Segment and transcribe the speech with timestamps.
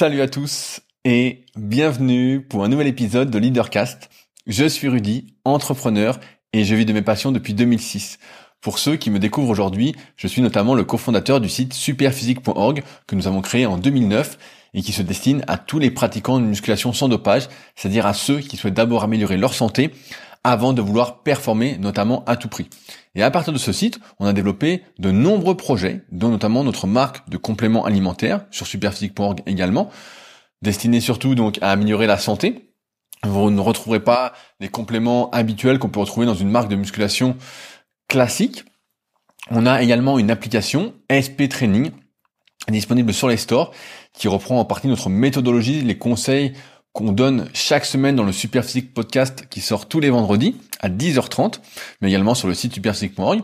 [0.00, 4.08] Salut à tous et bienvenue pour un nouvel épisode de Leadercast.
[4.46, 6.18] Je suis Rudy, entrepreneur
[6.54, 8.18] et je vis de mes passions depuis 2006.
[8.62, 13.14] Pour ceux qui me découvrent aujourd'hui, je suis notamment le cofondateur du site superphysique.org que
[13.14, 14.38] nous avons créé en 2009
[14.72, 18.38] et qui se destine à tous les pratiquants de musculation sans dopage, c'est-à-dire à ceux
[18.38, 19.90] qui souhaitent d'abord améliorer leur santé
[20.44, 22.68] avant de vouloir performer, notamment à tout prix.
[23.14, 26.86] Et à partir de ce site, on a développé de nombreux projets, dont notamment notre
[26.86, 29.90] marque de compléments alimentaires sur superphysique.org également,
[30.62, 32.72] destinée surtout donc à améliorer la santé.
[33.24, 37.36] Vous ne retrouverez pas les compléments habituels qu'on peut retrouver dans une marque de musculation
[38.08, 38.64] classique.
[39.50, 41.90] On a également une application SP Training
[42.68, 43.72] disponible sur les stores
[44.12, 46.52] qui reprend en partie notre méthodologie, les conseils
[46.92, 51.60] qu'on donne chaque semaine dans le Superphysique podcast qui sort tous les vendredis à 10h30,
[52.00, 53.42] mais également sur le site superphysique.org.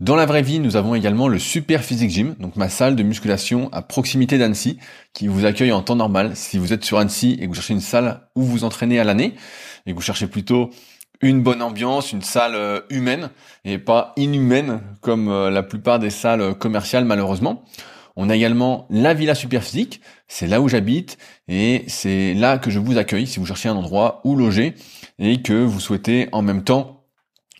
[0.00, 3.04] Dans la vraie vie, nous avons également le Super Physique Gym, donc ma salle de
[3.04, 4.78] musculation à proximité d'Annecy,
[5.12, 7.74] qui vous accueille en temps normal si vous êtes sur Annecy et que vous cherchez
[7.74, 9.34] une salle où vous entraînez à l'année,
[9.86, 10.70] et que vous cherchez plutôt
[11.20, 13.30] une bonne ambiance, une salle euh, humaine,
[13.64, 17.62] et pas inhumaine comme euh, la plupart des salles commerciales malheureusement.
[18.16, 21.18] On a également la Villa Superphysique, c'est là où j'habite
[21.48, 24.74] et c'est là que je vous accueille si vous cherchez un endroit où loger
[25.18, 27.04] et que vous souhaitez en même temps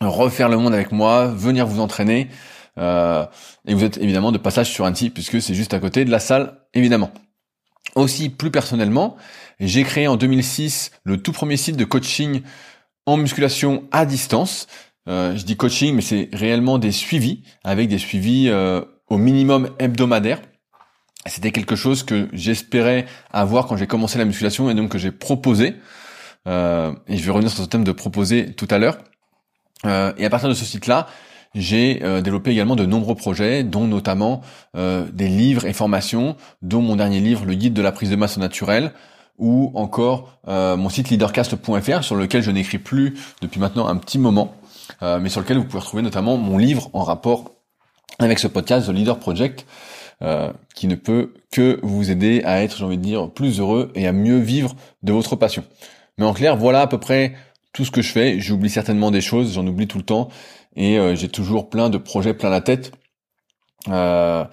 [0.01, 2.27] refaire le monde avec moi, venir vous entraîner.
[2.79, 3.25] Euh,
[3.67, 6.19] et vous êtes évidemment de passage sur Annecy puisque c'est juste à côté de la
[6.19, 7.11] salle évidemment.
[7.95, 9.17] Aussi plus personnellement,
[9.59, 12.41] j'ai créé en 2006 le tout premier site de coaching
[13.05, 14.67] en musculation à distance.
[15.07, 19.69] Euh, je dis coaching, mais c'est réellement des suivis avec des suivis euh, au minimum
[19.79, 20.41] hebdomadaire.
[21.25, 25.11] C'était quelque chose que j'espérais avoir quand j'ai commencé la musculation et donc que j'ai
[25.11, 25.75] proposé.
[26.47, 28.97] Euh, et je vais revenir sur ce thème de proposer tout à l'heure.
[29.85, 31.07] Euh, et à partir de ce site-là,
[31.55, 34.41] j'ai euh, développé également de nombreux projets, dont notamment
[34.75, 38.37] des livres et formations, dont mon dernier livre, le guide de la prise de masse
[38.37, 38.91] naturelle,
[39.37, 44.55] ou encore mon site leadercast.fr sur lequel je n'écris plus depuis maintenant un petit moment,
[45.01, 47.51] mais sur lequel vous pouvez retrouver notamment mon livre en rapport
[48.19, 49.65] avec ce podcast, The Leader Project,
[50.21, 53.91] euh, qui ne peut que vous aider à être, j'ai envie de dire, plus heureux
[53.95, 55.63] et à mieux vivre de votre passion.
[56.17, 57.33] Mais en clair, voilà à peu près
[57.73, 58.39] tout ce que je fais.
[58.39, 60.29] J'oublie certainement des choses, j'en oublie tout le temps,
[60.75, 62.91] et euh, j'ai toujours plein de projets plein la tête.
[63.89, 64.45] Euh,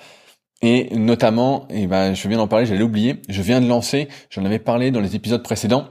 [0.62, 4.44] et notamment, et ben, je viens d'en parler, j'allais oublier, je viens de lancer, j'en
[4.44, 5.88] avais parlé dans les épisodes précédents,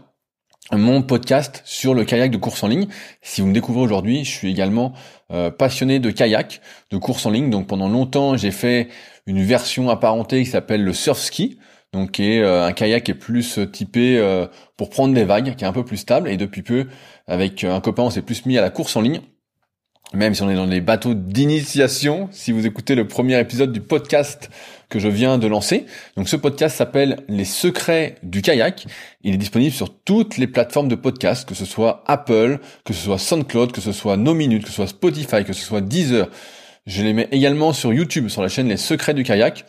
[0.77, 2.87] mon podcast sur le kayak de course en ligne.
[3.21, 4.93] Si vous me découvrez aujourd'hui, je suis également
[5.31, 7.49] euh, passionné de kayak, de course en ligne.
[7.49, 8.89] Donc pendant longtemps, j'ai fait
[9.25, 11.57] une version apparentée qui s'appelle le surf ski,
[11.91, 14.21] donc qui est euh, un kayak qui est plus euh, typé
[14.77, 16.29] pour prendre des vagues, qui est un peu plus stable.
[16.29, 16.87] Et depuis peu,
[17.27, 19.21] avec un copain, on s'est plus mis à la course en ligne
[20.13, 23.81] même si on est dans les bateaux d'initiation, si vous écoutez le premier épisode du
[23.81, 24.49] podcast
[24.89, 25.85] que je viens de lancer.
[26.17, 28.85] Donc ce podcast s'appelle Les secrets du kayak.
[29.21, 33.03] Il est disponible sur toutes les plateformes de podcast, que ce soit Apple, que ce
[33.03, 36.29] soit SoundCloud, que ce soit No Minutes, que ce soit Spotify, que ce soit Deezer.
[36.85, 39.65] Je les mets également sur YouTube, sur la chaîne Les secrets du kayak.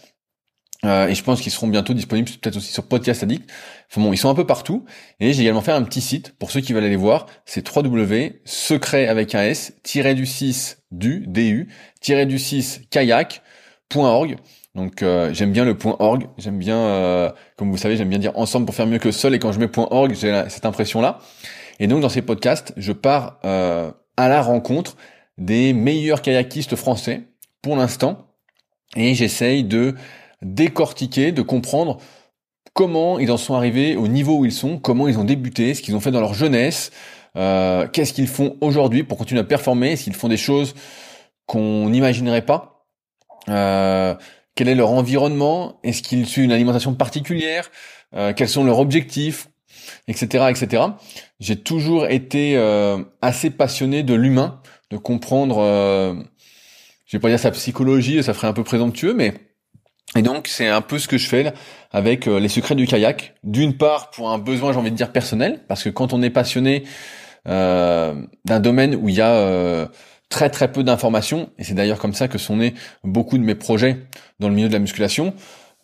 [0.84, 3.50] Euh, et je pense qu'ils seront bientôt disponibles peut-être aussi sur Podcast Addict.
[3.90, 4.86] Enfin bon, ils sont un peu partout.
[5.18, 7.26] Et j'ai également fait un petit site pour ceux qui veulent aller voir.
[7.44, 11.68] C'est www.secret avec un S, du 6 du, du,
[12.02, 14.36] du 6 kayak.org.
[14.74, 18.18] Donc euh, j'aime bien le point .org, j'aime bien, euh, comme vous savez, j'aime bien
[18.18, 19.34] dire ensemble pour faire mieux que seul.
[19.34, 21.18] Et quand je mets point .org, j'ai cette impression-là.
[21.80, 24.96] Et donc dans ces podcasts, je pars à la rencontre
[25.38, 27.22] des meilleurs kayakistes français
[27.62, 28.26] pour l'instant.
[28.96, 29.94] Et j'essaye de
[30.42, 31.98] décortiquer, de comprendre
[32.74, 35.82] comment ils en sont arrivés au niveau où ils sont, comment ils ont débuté, ce
[35.82, 36.90] qu'ils ont fait dans leur jeunesse,
[37.36, 40.74] euh, qu'est-ce qu'ils font aujourd'hui pour continuer à performer, s'ils font des choses
[41.46, 42.86] qu'on n'imaginerait pas,
[43.48, 44.14] euh,
[44.60, 47.70] quel est leur environnement, est-ce qu'ils suivent une alimentation particulière,
[48.14, 49.48] euh, quels sont leurs objectifs,
[50.06, 50.82] etc., etc.
[51.40, 52.58] J'ai toujours été
[53.22, 54.60] assez passionné de l'humain,
[54.90, 55.56] de comprendre,
[57.06, 59.32] je vais pas dire sa psychologie, ça ferait un peu présomptueux, mais
[60.16, 61.52] et donc c'est un peu ce que je fais
[61.92, 63.34] avec euh, les secrets du kayak.
[63.44, 66.30] D'une part pour un besoin, j'ai envie de dire personnel, parce que quand on est
[66.30, 66.84] passionné
[67.48, 68.14] euh,
[68.44, 69.86] d'un domaine où il y a euh,
[70.30, 72.74] très très peu d'informations, et c'est d'ailleurs comme ça que sont nés
[73.04, 73.98] beaucoup de mes projets
[74.38, 75.34] dans le milieu de la musculation.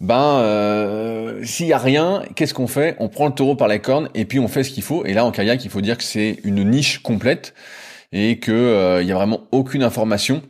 [0.01, 2.97] Ben euh, s'il y a rien, qu'est-ce qu'on fait?
[2.99, 5.05] On prend le taureau par les cornes et puis on fait ce qu'il faut.
[5.05, 7.55] Et là en kayak, il faut dire que c'est une niche complète
[8.13, 10.43] et que il y a vraiment aucune information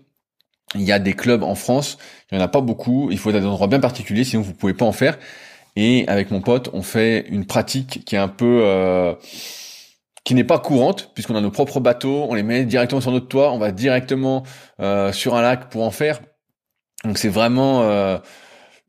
[0.75, 1.99] il y a des clubs en France,
[2.31, 4.43] il n'y en a pas beaucoup, il faut être dans des endroits bien particuliers, sinon
[4.43, 5.19] vous pouvez pas en faire.
[5.77, 8.61] Et avec mon pote, on fait une pratique qui est un peu...
[8.63, 9.15] Euh,
[10.27, 13.29] qui n'est pas courante, puisqu'on a nos propres bateaux, on les met directement sur notre
[13.29, 14.43] toit, on va directement
[14.81, 16.21] euh, sur un lac pour en faire.
[17.05, 18.19] Donc c'est vraiment euh,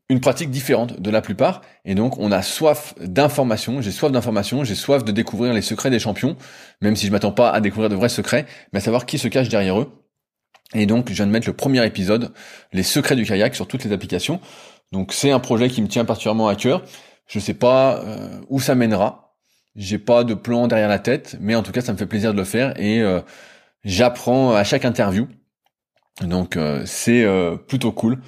[0.08, 1.60] une pratique différente de la plupart.
[1.84, 3.80] Et donc, on a soif d'informations.
[3.80, 4.64] J'ai soif d'informations.
[4.64, 6.36] J'ai soif de découvrir les secrets des champions,
[6.80, 9.28] même si je m'attends pas à découvrir de vrais secrets, mais à savoir qui se
[9.28, 9.92] cache derrière eux.
[10.74, 12.32] Et donc, je viens de mettre le premier épisode,
[12.72, 14.40] les secrets du kayak sur toutes les applications.
[14.90, 16.82] Donc, c'est un projet qui me tient particulièrement à cœur.
[17.28, 19.27] Je sais pas euh, où ça mènera.
[19.78, 22.32] J'ai pas de plan derrière la tête, mais en tout cas, ça me fait plaisir
[22.32, 23.20] de le faire et euh,
[23.84, 25.26] j'apprends à chaque interview.
[26.20, 27.24] Donc, euh, c'est
[27.68, 28.18] plutôt cool.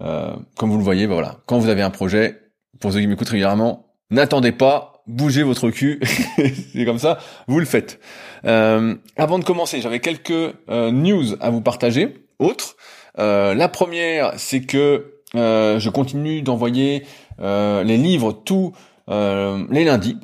[0.00, 2.40] comme vous le voyez, bah voilà, quand vous avez un projet,
[2.80, 6.00] pour ceux qui m'écoutent régulièrement, n'attendez pas, bougez votre cul,
[6.72, 8.00] c'est comme ça, vous le faites.
[8.42, 12.76] avant de commencer, j'avais quelques news à vous partager, autres.
[13.16, 17.04] la première, c'est que je continue d'envoyer
[17.40, 18.72] euh, les livres tous
[19.08, 20.18] euh, les lundis.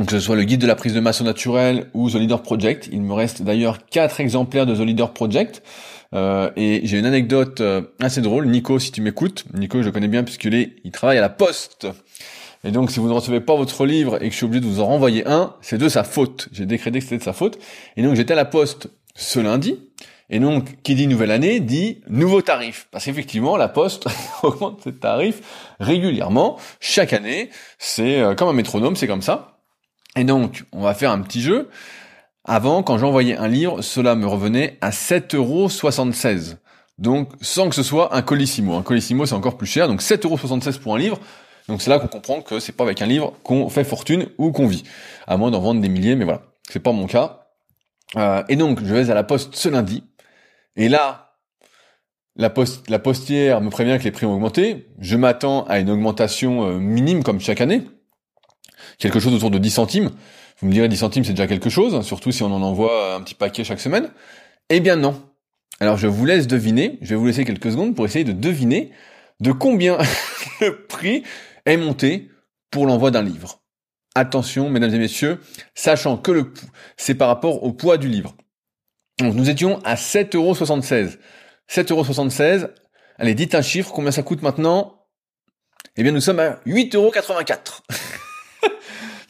[0.00, 2.40] Donc que ce soit le guide de la prise de masse naturelle ou The Leader
[2.40, 2.88] Project.
[2.90, 5.62] Il me reste d'ailleurs quatre exemplaires de The Leader Project.
[6.14, 7.62] Euh, et j'ai une anecdote
[8.00, 8.46] assez drôle.
[8.46, 11.28] Nico, si tu m'écoutes, Nico, je le connais bien puisqu'il est, il travaille à la
[11.28, 11.86] poste.
[12.64, 14.66] Et donc, si vous ne recevez pas votre livre et que je suis obligé de
[14.66, 16.48] vous en renvoyer un, c'est de sa faute.
[16.50, 17.58] J'ai décrété que c'était de sa faute.
[17.98, 19.78] Et donc, j'étais à la poste ce lundi.
[20.30, 22.86] Et donc, qui dit nouvelle année dit nouveau tarif.
[22.90, 24.06] Parce qu'effectivement, la Poste
[24.42, 25.42] augmente ses tarifs
[25.78, 27.50] régulièrement, chaque année.
[27.78, 29.59] C'est euh, comme un métronome, c'est comme ça.
[30.16, 31.68] Et donc, on va faire un petit jeu.
[32.44, 36.56] Avant, quand j'envoyais un livre, cela me revenait à 7,76€.
[36.98, 38.74] Donc, sans que ce soit un colissimo.
[38.74, 39.88] Un colissimo, c'est encore plus cher.
[39.88, 41.18] Donc, 7,76€ pour un livre.
[41.68, 44.52] Donc, c'est là qu'on comprend que c'est pas avec un livre qu'on fait fortune ou
[44.52, 44.84] qu'on vit.
[45.26, 46.42] À moins d'en vendre des milliers, mais voilà.
[46.68, 47.46] C'est pas mon cas.
[48.16, 50.02] Euh, et donc, je vais à la poste ce lundi.
[50.76, 51.36] Et là,
[52.36, 52.52] la,
[52.88, 54.88] la postière me prévient que les prix ont augmenté.
[54.98, 57.82] Je m'attends à une augmentation euh, minime comme chaque année.
[59.00, 60.10] Quelque chose autour de 10 centimes.
[60.60, 63.22] Vous me direz 10 centimes c'est déjà quelque chose, surtout si on en envoie un
[63.22, 64.10] petit paquet chaque semaine.
[64.68, 65.20] Eh bien non.
[65.80, 68.92] Alors je vous laisse deviner, je vais vous laisser quelques secondes pour essayer de deviner
[69.40, 69.96] de combien
[70.60, 71.24] le prix
[71.64, 72.30] est monté
[72.70, 73.62] pour l'envoi d'un livre.
[74.14, 75.40] Attention, mesdames et messieurs,
[75.74, 76.52] sachant que le
[76.98, 78.34] c'est par rapport au poids du livre.
[79.18, 81.16] Donc nous étions à 7,76€.
[81.70, 82.68] 7,76€.
[83.16, 85.06] Allez, dites un chiffre, combien ça coûte maintenant?
[85.96, 87.80] Eh bien nous sommes à 8,84€.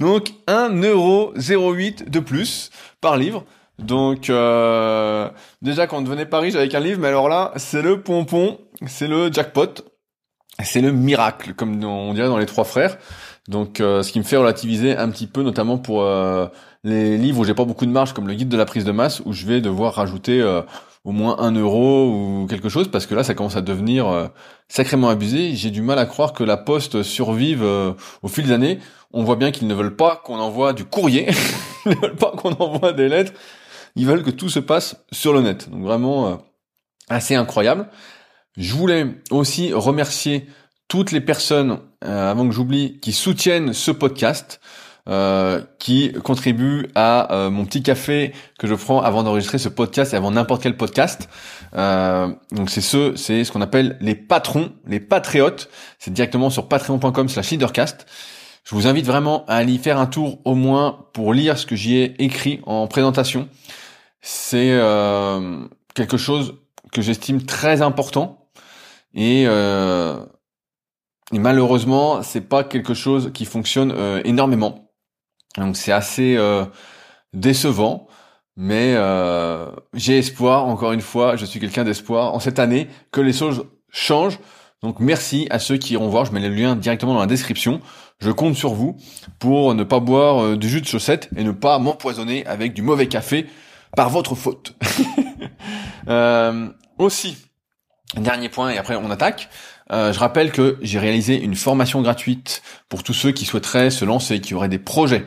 [0.00, 2.70] Donc 1,08€ de plus
[3.00, 3.44] par livre.
[3.79, 5.29] Donc euh,
[5.62, 8.58] déjà quand on devenait pas riche avec un livre, mais alors là, c'est le pompon,
[8.87, 9.75] c'est le jackpot,
[10.62, 12.99] c'est le miracle, comme on dirait dans les trois frères.
[13.49, 16.47] Donc euh, ce qui me fait relativiser un petit peu, notamment pour euh,
[16.82, 18.93] les livres où j'ai pas beaucoup de marge, comme le guide de la prise de
[18.93, 20.43] masse, où je vais devoir rajouter
[21.05, 24.31] au moins un euro ou quelque chose, parce que là ça commence à devenir
[24.69, 25.55] sacrément abusé.
[25.55, 28.79] J'ai du mal à croire que la poste survive au fil des années.
[29.12, 31.29] On voit bien qu'ils ne veulent pas qu'on envoie du courrier,
[31.87, 33.32] ils ne veulent pas qu'on envoie des lettres,
[33.97, 35.70] ils veulent que tout se passe sur le net.
[35.70, 36.43] Donc vraiment
[37.08, 37.88] assez incroyable.
[38.56, 40.47] Je voulais aussi remercier
[40.88, 44.61] toutes les personnes, euh, avant que j'oublie, qui soutiennent ce podcast,
[45.11, 50.12] euh, qui contribuent à euh, mon petit café que je prends avant d'enregistrer ce podcast
[50.12, 51.29] et avant n'importe quel podcast.
[51.73, 55.69] donc c'est ce, c'est ce qu'on appelle les patrons, les patriotes.
[55.99, 58.07] C'est directement sur patreon.com/slash leadercast.
[58.65, 61.67] Je vous invite vraiment à aller y faire un tour au moins pour lire ce
[61.67, 63.49] que j'y ai écrit en présentation.
[64.21, 64.79] C'est
[65.95, 66.55] quelque chose
[66.93, 68.41] que j'estime très important
[69.15, 70.19] et euh,
[71.33, 74.89] et malheureusement, c'est pas quelque chose qui fonctionne euh, énormément.
[75.57, 76.64] Donc c'est assez euh,
[77.33, 78.07] décevant,
[78.57, 80.66] mais euh, j'ai espoir.
[80.66, 84.38] Encore une fois, je suis quelqu'un d'espoir en cette année que les choses changent.
[84.83, 86.25] Donc merci à ceux qui iront voir.
[86.25, 87.80] Je mets le lien directement dans la description.
[88.21, 88.97] Je compte sur vous
[89.38, 93.09] pour ne pas boire du jus de chaussette et ne pas m'empoisonner avec du mauvais
[93.09, 93.47] café
[93.97, 94.75] par votre faute.
[96.99, 97.37] aussi,
[98.16, 99.49] dernier point et après on attaque.
[99.92, 104.04] Euh, je rappelle que j'ai réalisé une formation gratuite pour tous ceux qui souhaiteraient se
[104.04, 105.25] lancer, qui auraient des projets.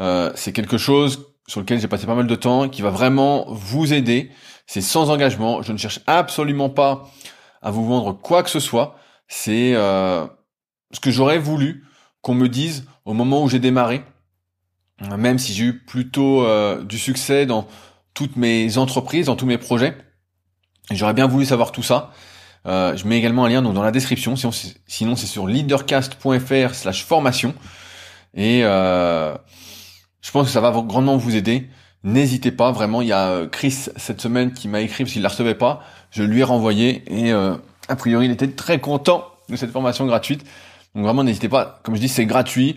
[0.00, 3.46] Euh, c'est quelque chose sur lequel j'ai passé pas mal de temps, qui va vraiment
[3.48, 4.30] vous aider.
[4.66, 5.62] C'est sans engagement.
[5.62, 7.10] Je ne cherche absolument pas
[7.62, 8.96] à vous vendre quoi que ce soit.
[9.28, 10.26] C'est euh,
[10.92, 11.84] ce que j'aurais voulu
[12.22, 14.02] qu'on me dise au moment où j'ai démarré.
[15.16, 16.44] Même si j'ai eu plutôt
[16.82, 17.68] du succès dans
[18.14, 19.96] toutes mes entreprises, dans tous mes projets.
[20.90, 22.10] J'aurais bien voulu savoir tout ça.
[22.68, 24.34] Euh, je mets également un lien donc dans la description.
[24.36, 27.54] Sinon, c'est sur leadercast.fr/slash formation.
[28.34, 29.34] Et euh,
[30.20, 31.68] je pense que ça va grandement vous aider.
[32.04, 33.02] N'hésitez pas, vraiment.
[33.02, 35.80] Il y a euh, Chris cette semaine qui m'a écrit parce qu'il la recevait pas.
[36.10, 40.44] Je lui ai renvoyé et a priori, il était très content de cette formation gratuite.
[40.94, 41.80] Donc vraiment, n'hésitez pas.
[41.82, 42.76] Comme je dis, c'est gratuit.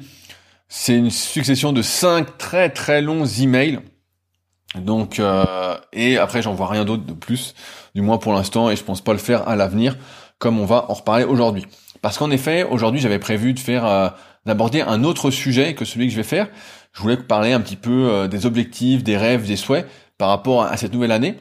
[0.68, 3.80] C'est une succession de cinq très très longs emails
[4.76, 5.22] Donc
[5.94, 7.56] et après j'en vois rien d'autre de plus,
[7.94, 9.98] du moins pour l'instant, et je pense pas le faire à l'avenir,
[10.40, 11.66] comme on va en reparler aujourd'hui.
[12.02, 16.12] Parce qu'en effet, aujourd'hui j'avais prévu de faire d'aborder un autre sujet que celui que
[16.12, 16.48] je vais faire.
[16.94, 19.88] Je voulais parler un petit peu des objectifs, des rêves, des souhaits
[20.18, 21.38] par rapport à cette nouvelle année.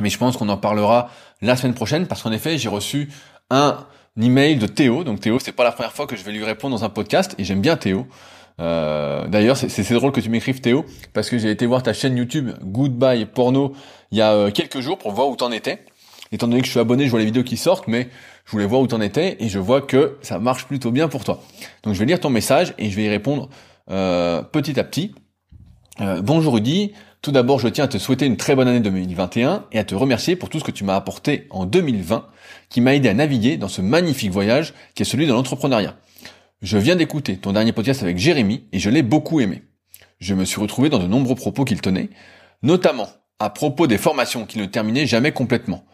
[0.00, 1.08] Mais je pense qu'on en parlera
[1.40, 3.10] la semaine prochaine parce qu'en effet, j'ai reçu
[3.50, 3.86] un
[4.20, 5.02] email de Théo.
[5.04, 7.34] Donc Théo, c'est pas la première fois que je vais lui répondre dans un podcast
[7.38, 8.06] et j'aime bien Théo.
[8.60, 12.16] Euh, D'ailleurs, c'est drôle que tu m'écrives Théo parce que j'ai été voir ta chaîne
[12.16, 13.72] YouTube Goodbye Porno
[14.12, 15.84] il y a euh, quelques jours pour voir où t'en étais.
[16.32, 18.08] Étant donné que je suis abonné, je vois les vidéos qui sortent, mais
[18.44, 21.24] je voulais voir où t'en étais et je vois que ça marche plutôt bien pour
[21.24, 21.42] toi.
[21.82, 23.48] Donc je vais lire ton message et je vais y répondre
[23.90, 25.14] euh, petit à petit.
[26.22, 26.92] Bonjour Rudy,
[27.22, 29.94] tout d'abord, je tiens à te souhaiter une très bonne année 2021 et à te
[29.94, 32.26] remercier pour tout ce que tu m'as apporté en 2020
[32.68, 35.96] qui m'a aidé à naviguer dans ce magnifique voyage qui est celui de l'entrepreneuriat.
[36.64, 39.64] Je viens d'écouter ton dernier podcast avec Jérémy et je l'ai beaucoup aimé.
[40.18, 42.08] Je me suis retrouvé dans de nombreux propos qu'il tenait,
[42.62, 43.06] notamment
[43.38, 45.84] à propos des formations qu'il ne terminait jamais complètement.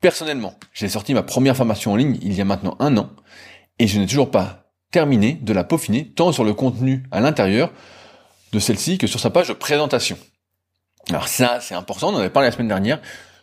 [0.00, 3.10] Personnellement, j'ai sorti ma première formation en ligne il y a maintenant un an
[3.78, 7.70] et je n'ai toujours pas terminé de la peaufiner tant sur le contenu à l'intérieur
[8.50, 10.18] de celle-ci que sur sa page de présentation.
[11.10, 13.00] Alors ça, c'est important, on en avait parlé la semaine dernière.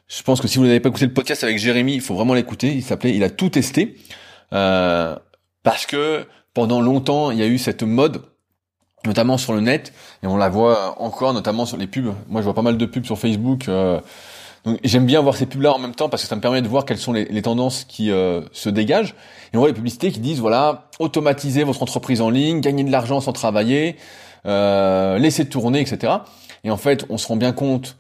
[0.10, 2.34] Je pense que si vous n'avez pas écouté le podcast avec Jérémy, il faut vraiment
[2.34, 2.74] l'écouter.
[2.74, 3.96] Il s'appelait, il a tout testé.
[4.52, 5.16] Euh,
[5.64, 8.24] parce que pendant longtemps, il y a eu cette mode,
[9.06, 9.94] notamment sur le net,
[10.24, 12.16] et on la voit encore, notamment sur les pubs.
[12.28, 13.70] Moi, je vois pas mal de pubs sur Facebook.
[13.70, 14.00] Euh,
[14.66, 16.68] donc j'aime bien voir ces pubs-là en même temps parce que ça me permet de
[16.68, 19.14] voir quelles sont les, tendances qui euh, se dégagent.
[19.54, 22.92] Et on voit les publicités qui disent voilà, automatisez votre entreprise en ligne, gagner de
[22.92, 23.98] l'argent sans travailler,
[24.48, 26.14] euh, laisser tourner, etc.
[26.64, 27.96] Et en fait, on se rend bien compte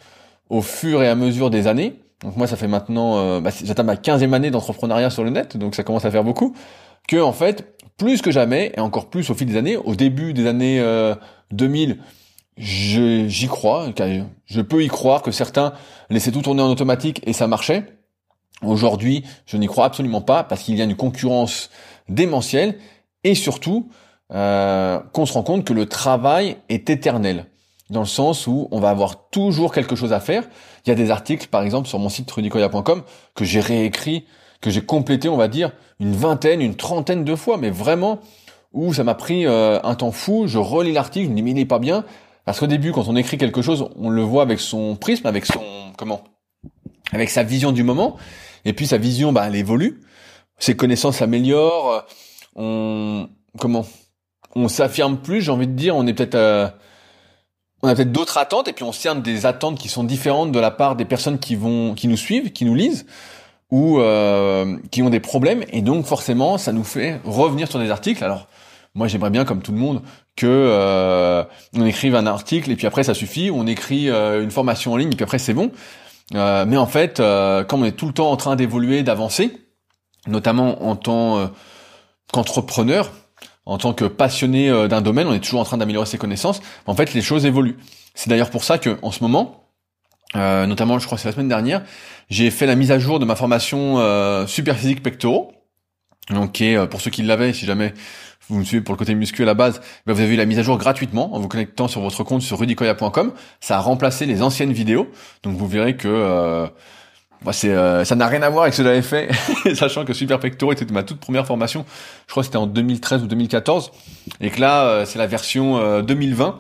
[0.50, 2.00] au fur et à mesure des années.
[2.22, 5.58] Donc moi, ça fait maintenant, euh, bah, j'atteins ma 15e année d'entrepreneuriat sur le net,
[5.58, 6.56] donc ça commence à faire beaucoup.
[7.08, 10.34] Que en fait, plus que jamais, et encore plus au fil des années, au début
[10.34, 10.84] des années
[11.52, 11.96] 2000, euh,
[12.58, 13.88] j'y crois,
[14.46, 15.74] je peux y croire que certains
[16.10, 17.86] laissaient tout tourner en automatique et ça marchait.
[18.62, 21.70] Aujourd'hui, je n'y crois absolument pas parce qu'il y a une concurrence
[22.08, 22.78] démentielle
[23.24, 23.90] et surtout
[24.34, 27.48] euh, qu'on se rend compte que le travail est éternel
[27.90, 30.48] dans le sens où on va avoir toujours quelque chose à faire.
[30.86, 33.04] Il y a des articles, par exemple, sur mon site rudicoya.com
[33.36, 34.26] que j'ai réécrit,
[34.66, 38.20] que j'ai complété, on va dire, une vingtaine, une trentaine de fois, mais vraiment,
[38.74, 41.52] où ça m'a pris euh, un temps fou, je relis l'article, je me dis, mais
[41.52, 42.04] il n'est pas bien,
[42.46, 45.46] parce qu'au début, quand on écrit quelque chose, on le voit avec son prisme, avec
[45.46, 45.62] son,
[45.98, 46.24] comment,
[47.12, 48.18] avec sa vision du moment,
[48.66, 50.02] et puis sa vision, bah, elle évolue,
[50.58, 52.04] ses connaissances s'améliorent,
[52.56, 53.30] on,
[53.60, 53.86] comment,
[54.56, 56.68] on s'affirme plus, j'ai envie de dire, on est peut-être, euh,
[57.84, 58.68] on a peut-être d'autres attentes.
[58.68, 61.56] Et puis on cerne des attentes qui sont différentes de la part des personnes qui
[61.56, 63.06] vont, qui nous suivent, qui nous lisent
[63.72, 67.92] ou euh, qui ont des problèmes et donc forcément ça nous fait revenir sur des
[67.92, 68.24] articles.
[68.24, 68.48] Alors
[68.94, 70.02] moi j'aimerais bien comme tout le monde
[70.36, 71.44] que euh,
[71.76, 74.98] on écrive un article et puis après ça suffit, on écrit euh, une formation en
[74.98, 75.72] ligne et puis après c'est bon.
[76.34, 77.18] mais en fait,
[77.68, 79.52] comme on est tout le temps en train d'évoluer, d'avancer,
[80.28, 81.52] notamment en tant
[82.32, 83.12] qu'entrepreneur,
[83.66, 86.62] en tant que passionné euh, d'un domaine, on est toujours en train d'améliorer ses connaissances.
[86.86, 87.78] En fait, les choses évoluent.
[88.14, 89.65] C'est d'ailleurs pour ça que, en ce moment,
[90.36, 91.84] euh, notamment, je crois que c'est la semaine dernière,
[92.30, 95.52] j'ai fait la mise à jour de ma formation euh, super physique pectoraux.
[96.30, 97.94] Donc, pour ceux qui l'avaient, si jamais
[98.50, 100.46] vous me suivez pour le côté muscu à la base, ben, vous avez eu la
[100.46, 103.34] mise à jour gratuitement en vous connectant sur votre compte sur rudicoya.com.
[103.60, 105.08] Ça a remplacé les anciennes vidéos.
[105.44, 106.68] Donc, vous verrez que
[107.46, 109.30] moi, c'est, euh, ça n'a rien à voir avec ce que j'avais fait,
[109.76, 111.86] sachant que Super Pectoral était ma toute première formation.
[112.26, 113.92] Je crois que c'était en 2013 ou 2014,
[114.42, 116.60] et que là, euh, c'est la version 2020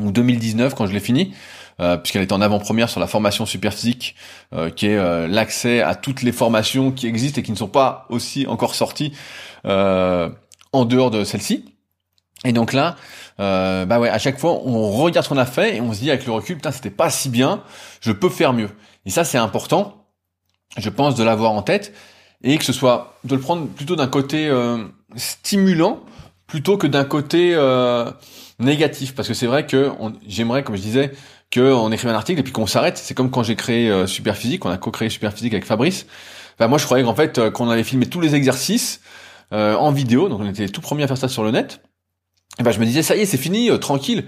[0.00, 1.34] euh, ou 2019 quand je l'ai fini,
[2.02, 4.14] puisqu'elle est en avant-première sur la formation Super Physique,
[4.76, 8.46] qui est l'accès à toutes les formations qui existent et qui ne sont pas aussi
[8.46, 9.12] encore sorties
[9.64, 11.64] en dehors de celle-ci.
[12.44, 12.96] Et donc là,
[13.38, 16.10] bah ouais, à chaque fois, on regarde ce qu'on a fait et on se dit
[16.10, 17.62] avec le recul, putain, c'était pas si bien,
[18.00, 18.70] je peux faire mieux.
[19.06, 20.06] Et ça, c'est important,
[20.76, 21.92] je pense, de l'avoir en tête
[22.42, 24.84] et que ce soit de le prendre plutôt d'un côté euh,
[25.16, 26.00] stimulant
[26.46, 28.10] plutôt que d'un côté euh,
[28.58, 29.14] négatif.
[29.14, 29.92] Parce que c'est vrai que
[30.26, 31.12] j'aimerais, comme je disais,
[31.52, 32.98] qu'on écrive un article et puis qu'on s'arrête.
[32.98, 36.06] C'est comme quand j'ai créé euh, Superphysique, on a co-créé Superphysique avec Fabrice.
[36.60, 39.00] Moi, je croyais qu'en fait, qu'on allait filmer tous les exercices
[39.50, 41.80] en vidéo, donc on était les tout premiers à faire ça sur le net.
[42.60, 44.26] Et ben, je me disais, ça y est, c'est fini, tranquille.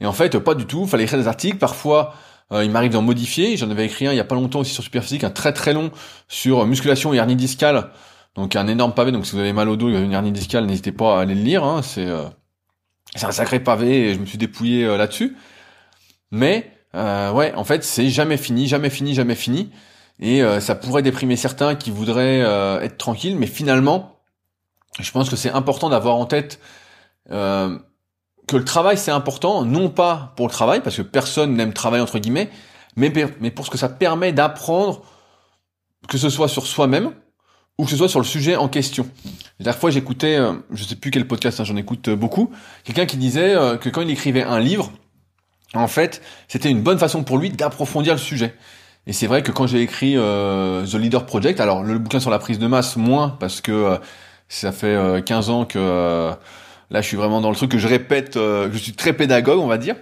[0.00, 0.86] Et en fait, pas du tout.
[0.86, 1.58] Fallait écrire des articles.
[1.58, 2.14] Parfois,
[2.52, 3.56] euh, il m'arrive d'en modifier.
[3.56, 5.72] J'en avais écrit un il y a pas longtemps aussi sur Superphysique, un très très
[5.72, 5.90] long
[6.28, 7.90] sur musculation et hernie discale.
[8.34, 9.12] Donc un énorme pavé.
[9.12, 11.42] Donc si vous avez mal au dos, une hernie discale, n'hésitez pas à aller le
[11.42, 11.64] lire.
[11.64, 11.82] Hein.
[11.82, 12.24] C'est euh,
[13.14, 15.36] c'est un sacré pavé et je me suis dépouillé euh, là-dessus.
[16.34, 19.70] Mais ouais, en fait, c'est jamais fini, jamais fini, jamais fini.
[20.20, 22.40] Et ça pourrait déprimer certains qui voudraient
[22.82, 24.20] être tranquilles, mais finalement,
[25.00, 26.60] je pense que c'est important d'avoir en tête
[28.46, 32.02] que le travail c'est important, non pas pour le travail, parce que personne n'aime travailler
[32.02, 32.50] entre guillemets,
[32.96, 35.02] mais, mais pour ce que ça permet d'apprendre,
[36.08, 37.12] que ce soit sur soi-même,
[37.78, 39.08] ou que ce soit sur le sujet en question.
[39.58, 42.52] La dernière fois, j'écoutais, euh, je sais plus quel podcast, hein, j'en écoute euh, beaucoup,
[42.84, 44.92] quelqu'un qui disait euh, que quand il écrivait un livre,
[45.80, 48.54] en fait, c'était une bonne façon pour lui d'approfondir le sujet.
[49.06, 52.38] Et c'est vrai que quand j'ai écrit The Leader Project, alors le bouquin sur la
[52.38, 53.98] prise de masse, moins, parce que
[54.48, 56.30] ça fait 15 ans que
[56.90, 59.66] là je suis vraiment dans le truc que je répète, je suis très pédagogue, on
[59.66, 59.96] va dire.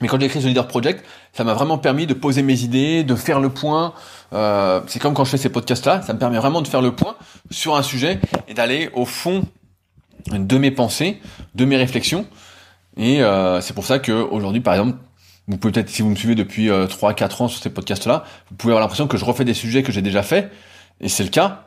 [0.00, 3.02] Mais quand j'ai écrit The Leader Project, ça m'a vraiment permis de poser mes idées,
[3.02, 3.94] de faire le point.
[4.34, 6.92] Euh, c'est comme quand je fais ces podcasts-là, ça me permet vraiment de faire le
[6.92, 7.16] point
[7.50, 9.44] sur un sujet et d'aller au fond
[10.30, 11.20] de mes pensées,
[11.54, 12.26] de mes réflexions.
[12.96, 14.98] Et euh, c'est pour ça que aujourd'hui, par exemple,
[15.48, 18.56] vous pouvez peut-être, si vous me suivez depuis euh, 3-4 ans sur ces podcasts-là, vous
[18.56, 20.50] pouvez avoir l'impression que je refais des sujets que j'ai déjà faits,
[21.00, 21.66] et c'est le cas,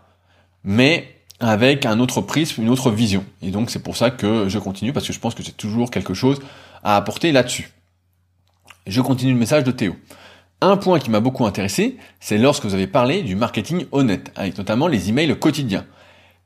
[0.64, 3.24] mais avec un autre prisme, une autre vision.
[3.42, 5.92] Et donc c'est pour ça que je continue, parce que je pense que j'ai toujours
[5.92, 6.40] quelque chose
[6.84, 7.72] à apporter là-dessus.
[8.88, 9.96] Je continue le message de Théo.
[10.62, 14.58] Un point qui m'a beaucoup intéressé, c'est lorsque vous avez parlé du marketing honnête, avec
[14.58, 15.86] notamment les emails quotidiens.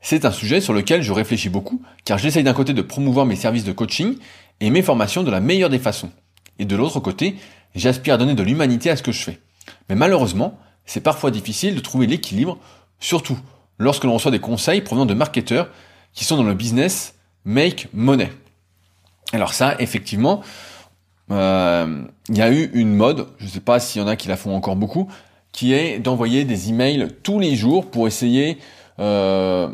[0.01, 3.37] C'est un sujet sur lequel je réfléchis beaucoup, car j'essaye d'un côté de promouvoir mes
[3.37, 4.17] services de coaching
[4.63, 6.09] et mes formations de la meilleure des façons.
[6.57, 7.35] Et de l'autre côté,
[7.75, 9.39] j'aspire à donner de l'humanité à ce que je fais.
[9.89, 12.57] Mais malheureusement, c'est parfois difficile de trouver l'équilibre,
[12.99, 13.37] surtout
[13.77, 15.69] lorsque l'on reçoit des conseils provenant de marketeurs
[16.13, 18.31] qui sont dans le business make money.
[19.33, 20.41] Alors ça, effectivement,
[21.29, 24.15] euh, il y a eu une mode, je ne sais pas s'il y en a
[24.15, 25.11] qui la font encore beaucoup,
[25.51, 28.59] qui est d'envoyer des emails tous les jours pour essayer
[28.99, 29.67] euh,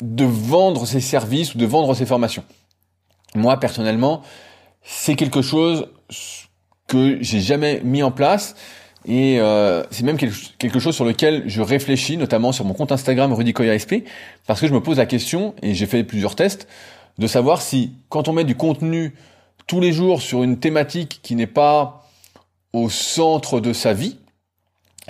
[0.00, 2.44] de vendre ses services ou de vendre ses formations.
[3.34, 4.22] Moi personnellement,
[4.82, 5.88] c'est quelque chose
[6.86, 8.54] que j'ai jamais mis en place
[9.06, 13.34] et euh, c'est même quelque chose sur lequel je réfléchis, notamment sur mon compte Instagram
[13.36, 14.08] SP,
[14.46, 16.66] parce que je me pose la question et j'ai fait plusieurs tests
[17.18, 19.14] de savoir si quand on met du contenu
[19.66, 22.06] tous les jours sur une thématique qui n'est pas
[22.72, 24.18] au centre de sa vie,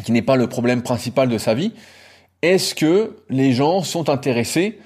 [0.04, 1.72] qui n'est pas le problème principal de sa vie,
[2.42, 4.78] est-ce que les gens sont intéressés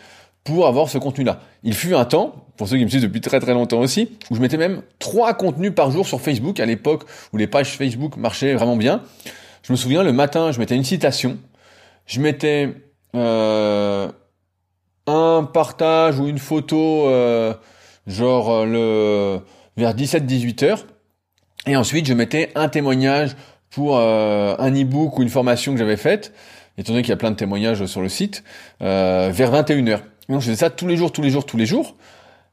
[0.48, 3.38] pour avoir ce contenu-là Il fut un temps, pour ceux qui me suivent depuis très
[3.38, 7.04] très longtemps aussi, où je mettais même trois contenus par jour sur Facebook, à l'époque
[7.34, 9.02] où les pages Facebook marchaient vraiment bien.
[9.62, 11.36] Je me souviens, le matin, je mettais une citation,
[12.06, 12.70] je mettais
[13.14, 14.08] euh,
[15.06, 17.52] un partage ou une photo, euh,
[18.06, 19.40] genre euh, le
[19.76, 20.86] vers 17-18 heures.
[21.66, 23.36] Et ensuite, je mettais un témoignage
[23.68, 26.32] pour euh, un e-book ou une formation que j'avais faite,
[26.78, 28.42] étant donné qu'il y a plein de témoignages sur le site,
[28.80, 30.02] euh, vers 21 heures.
[30.28, 31.94] Donc, je faisais ça tous les jours, tous les jours, tous les jours.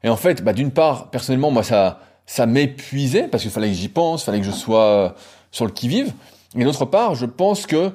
[0.02, 3.74] Et en fait, bah, d'une part, personnellement, moi, ça, ça m'épuisait parce qu'il fallait que
[3.74, 5.10] j'y pense, fallait que je sois euh,
[5.50, 6.12] sur le qui-vive.
[6.56, 7.92] Et d'autre part, je pense que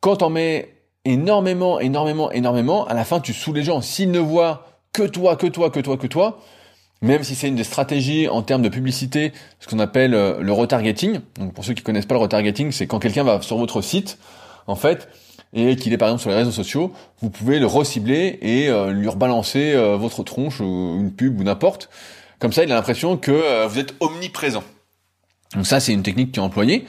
[0.00, 3.80] quand on met énormément, énormément, énormément, à la fin, tu saoules les gens.
[3.80, 6.38] S'ils ne voient que toi, que toi, que toi, que toi,
[7.00, 10.52] même si c'est une des stratégies en termes de publicité, ce qu'on appelle euh, le
[10.52, 11.20] retargeting.
[11.38, 14.18] Donc pour ceux qui connaissent pas le retargeting, c'est quand quelqu'un va sur votre site,
[14.66, 15.08] en fait,
[15.52, 18.92] et qu'il est par exemple sur les réseaux sociaux, vous pouvez le recibler et euh,
[18.92, 21.90] lui rebalancer euh, votre tronche ou une pub ou n'importe.
[22.38, 24.64] Comme ça, il a l'impression que vous êtes omniprésent.
[25.54, 26.86] Donc ça, c'est une technique qui est employée.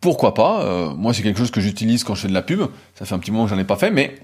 [0.00, 2.60] pourquoi pas Moi, c'est quelque chose que j'utilise quand je fais de la pub.
[2.94, 4.14] Ça fait un petit moment que j'en ai pas fait, mais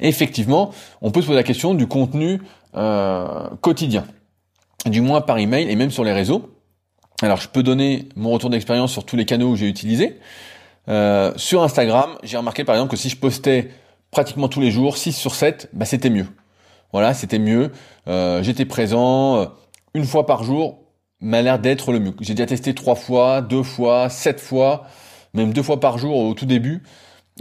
[0.00, 2.40] effectivement, on peut se poser la question du contenu
[2.76, 4.04] euh, quotidien,
[4.86, 6.54] du moins par email et même sur les réseaux.
[7.22, 10.18] Alors je peux donner mon retour d'expérience sur tous les canaux que j'ai utilisés.
[10.88, 13.70] Euh, sur Instagram, j'ai remarqué par exemple que si je postais
[14.10, 16.26] pratiquement tous les jours, 6 sur 7, bah, c'était mieux.
[16.92, 17.72] Voilà, c'était mieux.
[18.06, 19.52] Euh, j'étais présent
[19.94, 20.78] une fois par jour,
[21.20, 22.14] m'a l'air d'être le mieux.
[22.20, 24.86] J'ai déjà testé trois fois, deux fois, sept fois,
[25.34, 26.82] même deux fois par jour au tout début.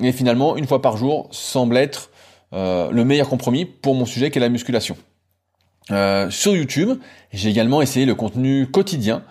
[0.01, 2.09] Et finalement, une fois par jour semble être
[2.51, 4.97] le meilleur compromis pour mon sujet qui est la musculation.
[5.91, 6.99] Euh, sur YouTube,
[7.31, 9.23] j'ai également essayé le contenu quotidien,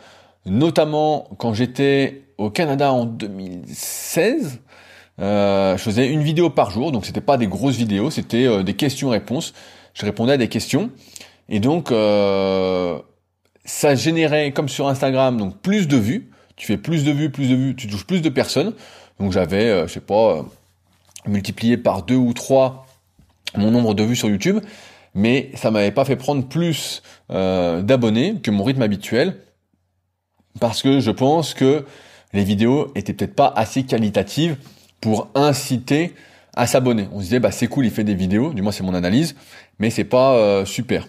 [0.47, 4.61] notamment quand j'étais au Canada en 2016.
[5.19, 8.63] Euh, je faisais une vidéo par jour, donc c'était pas des grosses vidéos, c'était euh,
[8.63, 9.55] des questions-réponses.
[9.95, 10.91] Je répondais à des questions,
[11.49, 11.89] et donc
[13.65, 16.31] ça générait comme sur Instagram, donc plus de vues.
[16.57, 18.75] Tu fais plus de vues, plus de vues, tu touches plus de personnes.
[19.19, 20.45] Donc j'avais, je sais pas,
[21.27, 22.87] multiplié par deux ou trois
[23.57, 24.61] mon nombre de vues sur YouTube
[25.17, 29.39] mais ça m'avait pas fait prendre plus euh, d'abonnés que mon rythme habituel,
[30.61, 31.85] parce que je pense que
[32.37, 34.57] les vidéos étaient peut-être pas assez qualitatives
[35.01, 36.15] pour inciter
[36.55, 37.09] à s'abonner.
[37.13, 39.35] On se disait bah c'est cool, il fait des vidéos, du moins c'est mon analyse,
[39.79, 41.09] mais c'est pas euh, super.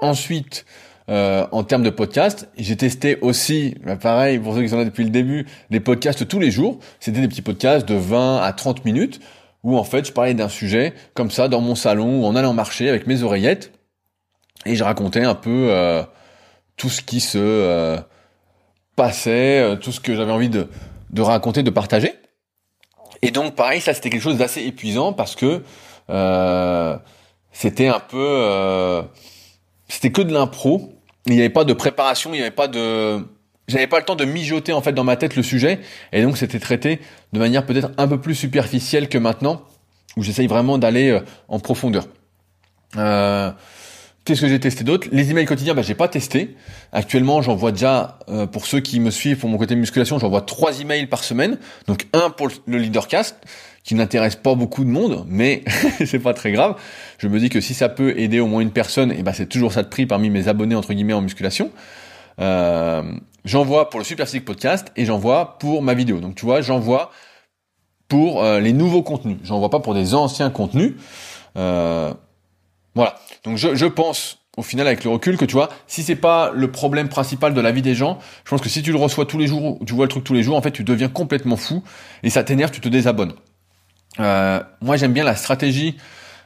[0.00, 0.66] Ensuite,
[1.08, 4.84] euh, en termes de podcast, j'ai testé aussi, bah, pareil pour ceux qui sont là
[4.84, 6.78] depuis le début, des podcasts tous les jours.
[7.00, 9.20] C'était des petits podcasts de 20 à 30 minutes
[9.62, 12.52] où en fait je parlais d'un sujet comme ça dans mon salon ou en allant
[12.52, 13.72] marcher avec mes oreillettes.
[14.64, 16.02] et je racontais un peu euh,
[16.76, 17.98] tout ce qui se
[18.98, 20.68] euh, euh, tout ce que j'avais envie de,
[21.10, 22.12] de raconter, de partager.
[23.22, 25.62] Et donc pareil, ça c'était quelque chose d'assez épuisant parce que
[27.52, 29.02] c'était un peu,
[29.88, 30.92] c'était que de l'impro.
[31.26, 33.26] Il n'y avait pas de préparation, il n'y avait pas de,
[33.66, 35.80] j'avais pas le temps de mijoter en fait dans ma tête le sujet,
[36.12, 37.00] et donc c'était traité
[37.32, 39.62] de manière peut-être un peu plus superficielle que maintenant,
[40.16, 42.06] où j'essaye vraiment d'aller en profondeur.
[42.96, 43.50] Euh,
[44.26, 45.06] Qu'est-ce que j'ai testé d'autre?
[45.12, 46.56] Les emails quotidiens, bah, j'ai pas testé.
[46.92, 50.80] Actuellement, j'envoie déjà, euh, pour ceux qui me suivent pour mon côté musculation, j'envoie trois
[50.80, 51.58] emails par semaine.
[51.86, 53.36] Donc un pour le leadercast,
[53.86, 55.62] qui n'intéresse pas beaucoup de monde, mais
[56.04, 56.74] c'est pas très grave.
[57.18, 59.32] Je me dis que si ça peut aider au moins une personne, et eh ben
[59.32, 61.70] c'est toujours ça de prix parmi mes abonnés entre guillemets en musculation.
[62.40, 63.04] Euh,
[63.44, 66.18] j'envoie pour le Super Physique Podcast et j'envoie pour ma vidéo.
[66.18, 67.12] Donc tu vois, j'envoie
[68.08, 69.38] pour euh, les nouveaux contenus.
[69.44, 70.94] J'envoie pas pour des anciens contenus.
[71.56, 72.12] Euh,
[72.96, 73.14] voilà.
[73.44, 76.50] Donc je, je pense au final avec le recul que tu vois, si c'est pas
[76.54, 79.26] le problème principal de la vie des gens, je pense que si tu le reçois
[79.26, 81.56] tous les jours, tu vois le truc tous les jours, en fait tu deviens complètement
[81.56, 81.84] fou
[82.22, 83.34] et ça t'énerve, tu te désabonnes.
[84.18, 85.98] Euh, moi j'aime bien la stratégie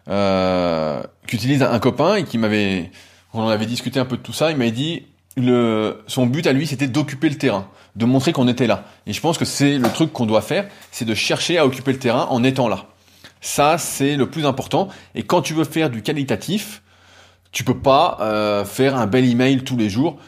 [0.09, 2.91] euh, qu'utilise un copain et qui m'avait,
[3.33, 6.49] on en avait discuté un peu de tout ça, il m'avait dit le, son but
[6.49, 8.87] à lui c'était d'occuper le terrain, de montrer qu'on était là.
[9.07, 11.93] Et je pense que c'est le truc qu'on doit faire, c'est de chercher à occuper
[11.93, 12.87] le terrain en étant là.
[13.41, 14.89] Ça, c'est le plus important.
[15.15, 16.83] Et quand tu veux faire du qualitatif,
[17.53, 20.19] tu peux pas euh, faire un bel email tous les jours.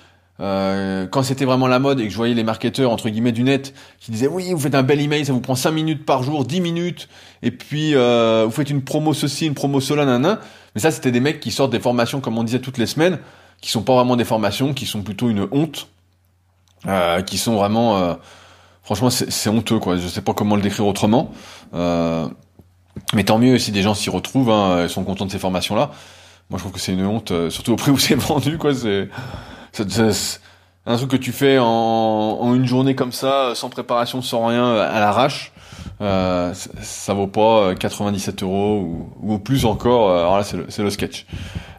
[0.40, 3.44] Euh, quand c'était vraiment la mode et que je voyais les marketeurs entre guillemets du
[3.44, 6.22] net qui disaient oui vous faites un bel email ça vous prend 5 minutes par
[6.22, 7.08] jour 10 minutes.
[7.42, 10.38] Et puis euh, vous faites une promo ceci une promo cela nan,
[10.74, 13.18] mais ça c'était des mecs qui sortent des formations comme on disait toutes les semaines
[13.60, 15.86] qui sont pas vraiment des formations qui sont plutôt une honte.
[16.88, 18.14] Euh, qui sont vraiment euh,
[18.82, 19.96] franchement c'est honteux quoi.
[19.96, 21.30] Je sais pas comment le décrire autrement.
[21.74, 22.28] Euh,
[23.14, 25.90] mais tant mieux si des gens s'y retrouvent, hein, sont contents de ces formations-là.
[26.50, 28.72] Moi, je trouve que c'est une honte, euh, surtout au prix où c'est vendu, quoi.
[28.74, 29.08] C'est,
[30.84, 35.00] un truc que tu fais en, une journée comme ça, sans préparation, sans rien, à
[35.00, 35.52] l'arrache.
[36.00, 40.10] Euh, ça vaut pas 97 euh, euros ou, plus encore.
[40.10, 41.26] Euh, alors là, c'est le, le, sketch.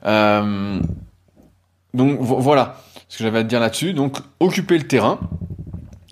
[0.05, 0.79] Euh,
[1.93, 3.93] donc voilà ce que j'avais à te dire là-dessus.
[3.93, 5.19] Donc occuper le terrain.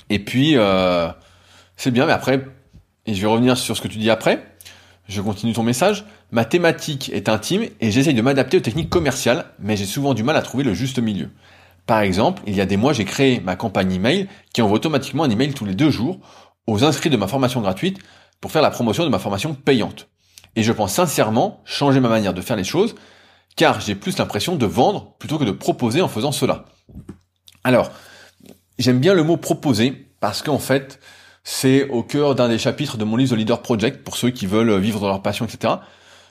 [0.10, 1.08] Et puis euh,
[1.78, 2.46] c'est bien, mais après,
[3.06, 4.46] et je vais revenir sur ce que tu dis après.
[5.12, 6.06] Je continue ton message.
[6.32, 10.24] Ma thématique est intime et j'essaye de m'adapter aux techniques commerciales, mais j'ai souvent du
[10.24, 11.32] mal à trouver le juste milieu.
[11.86, 15.26] Par exemple, il y a des mois, j'ai créé ma campagne email qui envoie automatiquement
[15.26, 16.22] un email tous les deux jours
[16.66, 18.00] aux inscrits de ma formation gratuite
[18.40, 20.08] pour faire la promotion de ma formation payante.
[20.56, 22.96] Et je pense sincèrement changer ma manière de faire les choses
[23.58, 26.64] car j'ai plus l'impression de vendre plutôt que de proposer en faisant cela.
[27.66, 27.92] Alors,
[28.80, 31.02] j'aime bien le mot proposer parce qu'en fait,
[31.44, 34.46] c'est au cœur d'un des chapitres de mon livre The Leader Project pour ceux qui
[34.46, 35.76] veulent vivre dans leur passion, etc.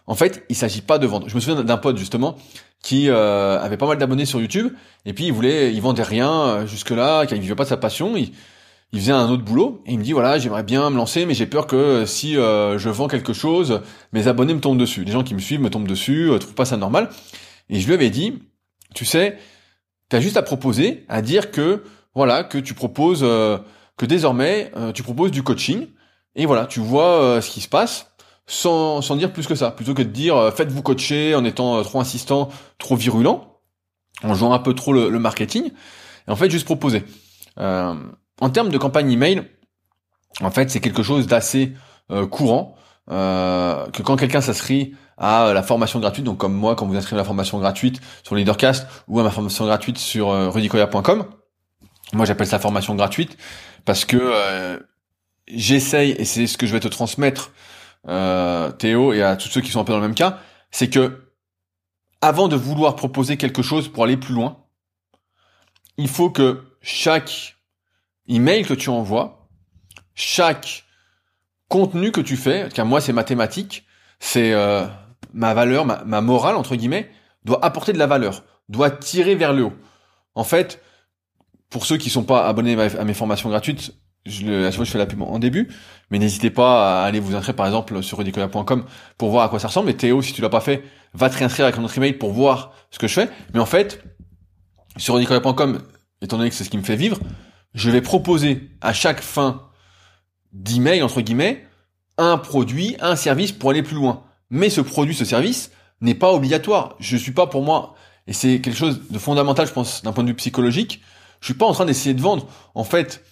[0.06, 1.28] En fait, il s'agit pas de vendre.
[1.28, 2.36] Je me souviens d'un pote justement
[2.82, 4.72] qui euh, avait pas mal d'abonnés sur YouTube
[5.04, 7.76] et puis il voulait, il vendait rien euh, jusque là, il vivait pas de sa
[7.76, 8.16] passion.
[8.16, 8.32] Il,
[8.92, 11.34] il faisait un autre boulot et il me dit voilà j'aimerais bien me lancer mais
[11.34, 15.12] j'ai peur que si euh, je vends quelque chose mes abonnés me tombent dessus les
[15.12, 17.08] gens qui me suivent me tombent dessus euh, trouvent pas ça normal
[17.68, 18.42] et je lui avais dit
[18.94, 19.38] tu sais
[20.08, 23.24] t'as juste à proposer à dire que voilà que tu proposes
[24.00, 25.86] que désormais euh, tu proposes du coaching
[26.34, 28.10] et voilà, tu vois euh, ce qui se passe
[28.46, 31.82] sans, sans dire plus que ça, plutôt que de dire euh, faites-vous coacher en étant
[31.82, 33.60] trop insistant, trop virulent,
[34.22, 35.72] en jouant un peu trop le, marketing,
[36.26, 37.04] et en fait juste proposer.
[37.58, 39.42] en termes de campagne email,
[40.40, 41.74] en fait c'est quelque chose d'assez
[42.30, 47.18] courant, que quand quelqu'un s'inscrit à la formation gratuite, donc comme moi quand vous inscrivez
[47.18, 51.26] à la formation gratuite sur Leadercast ou à ma formation gratuite sur rudicoya.com,
[52.12, 53.36] moi j'appelle ça formation gratuite,
[53.84, 54.78] parce que euh,
[55.48, 57.52] j'essaye, et c'est ce que je vais te transmettre,
[58.08, 60.88] euh, Théo, et à tous ceux qui sont un peu dans le même cas, c'est
[60.88, 61.24] que
[62.20, 64.64] avant de vouloir proposer quelque chose pour aller plus loin,
[65.96, 67.56] il faut que chaque
[68.28, 69.48] email que tu envoies,
[70.14, 70.84] chaque
[71.68, 73.86] contenu que tu fais, car moi c'est mathématique,
[74.18, 74.86] c'est euh,
[75.32, 77.10] ma valeur, ma, ma morale entre guillemets,
[77.44, 79.72] doit apporter de la valeur, doit tirer vers le haut.
[80.34, 80.82] En fait,
[81.70, 83.94] pour ceux qui sont pas abonnés à mes formations gratuites,
[84.26, 85.68] je, le, à chaque je fais la pub en début,
[86.10, 88.84] mais n'hésitez pas à aller vous inscrire par exemple sur rudicola.com
[89.16, 89.88] pour voir à quoi ça ressemble.
[89.90, 90.82] Et Théo, si tu l'as pas fait,
[91.14, 93.28] va te réinscrire avec notre email pour voir ce que je fais.
[93.54, 94.04] Mais en fait,
[94.96, 95.80] sur rudicola.com,
[96.20, 97.18] étant donné que c'est ce qui me fait vivre,
[97.74, 99.62] je vais proposer à chaque fin
[100.52, 101.66] d'email, entre guillemets,
[102.18, 104.24] un produit, un service pour aller plus loin.
[104.50, 106.96] Mais ce produit, ce service n'est pas obligatoire.
[106.98, 107.94] Je suis pas pour moi,
[108.26, 111.02] et c'est quelque chose de fondamental, je pense, d'un point de vue psychologique,
[111.40, 112.46] je suis pas en train d'essayer de vendre.
[112.74, 113.24] En fait,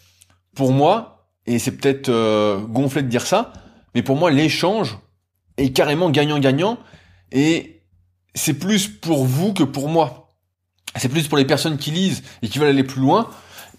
[0.54, 3.52] pour moi, et c'est peut-être euh, gonflé de dire ça,
[3.94, 4.98] mais pour moi, l'échange
[5.56, 6.78] est carrément gagnant-gagnant
[7.32, 7.82] et
[8.34, 10.28] c'est plus pour vous que pour moi.
[10.96, 13.28] c'est plus pour les personnes qui lisent et qui veulent aller plus loin,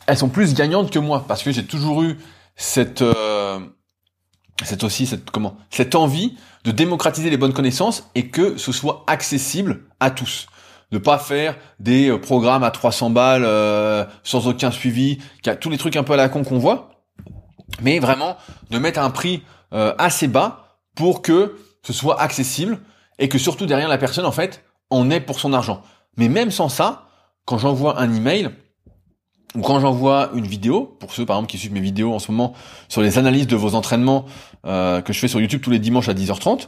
[0.08, 2.18] elles sont plus gagnantes que moi parce que j'ai toujours eu
[2.56, 3.60] cette euh,
[4.64, 9.04] cette aussi cette comment cette envie de démocratiser les bonnes connaissances et que ce soit
[9.08, 10.48] accessible à tous
[10.92, 15.20] de pas faire des euh, programmes à 300 balles euh, sans aucun suivi,
[15.60, 16.92] tous les trucs un peu à la con qu'on voit,
[17.82, 18.38] mais vraiment
[18.72, 22.80] de mettre un prix euh, assez bas pour que ce soit accessible
[23.20, 25.82] et que surtout derrière la personne en fait en ait pour son argent.
[26.18, 27.08] Mais même sans ça,
[27.46, 28.50] quand j'envoie un email,
[29.56, 32.32] ou quand j'envoie une vidéo, pour ceux par exemple qui suivent mes vidéos en ce
[32.32, 32.54] moment
[32.88, 34.26] sur les analyses de vos entraînements
[34.64, 36.68] que je fais sur YouTube tous les dimanches à 10h30,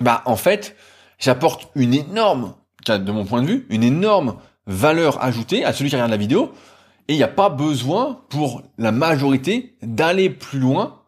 [0.00, 0.74] bah en fait
[1.18, 2.54] j'apporte une énorme,
[2.90, 6.52] de mon point de vue, une énorme valeur ajoutée à celui qui regarde la vidéo,
[7.08, 11.00] et il n'y a pas besoin pour la majorité d'aller plus loin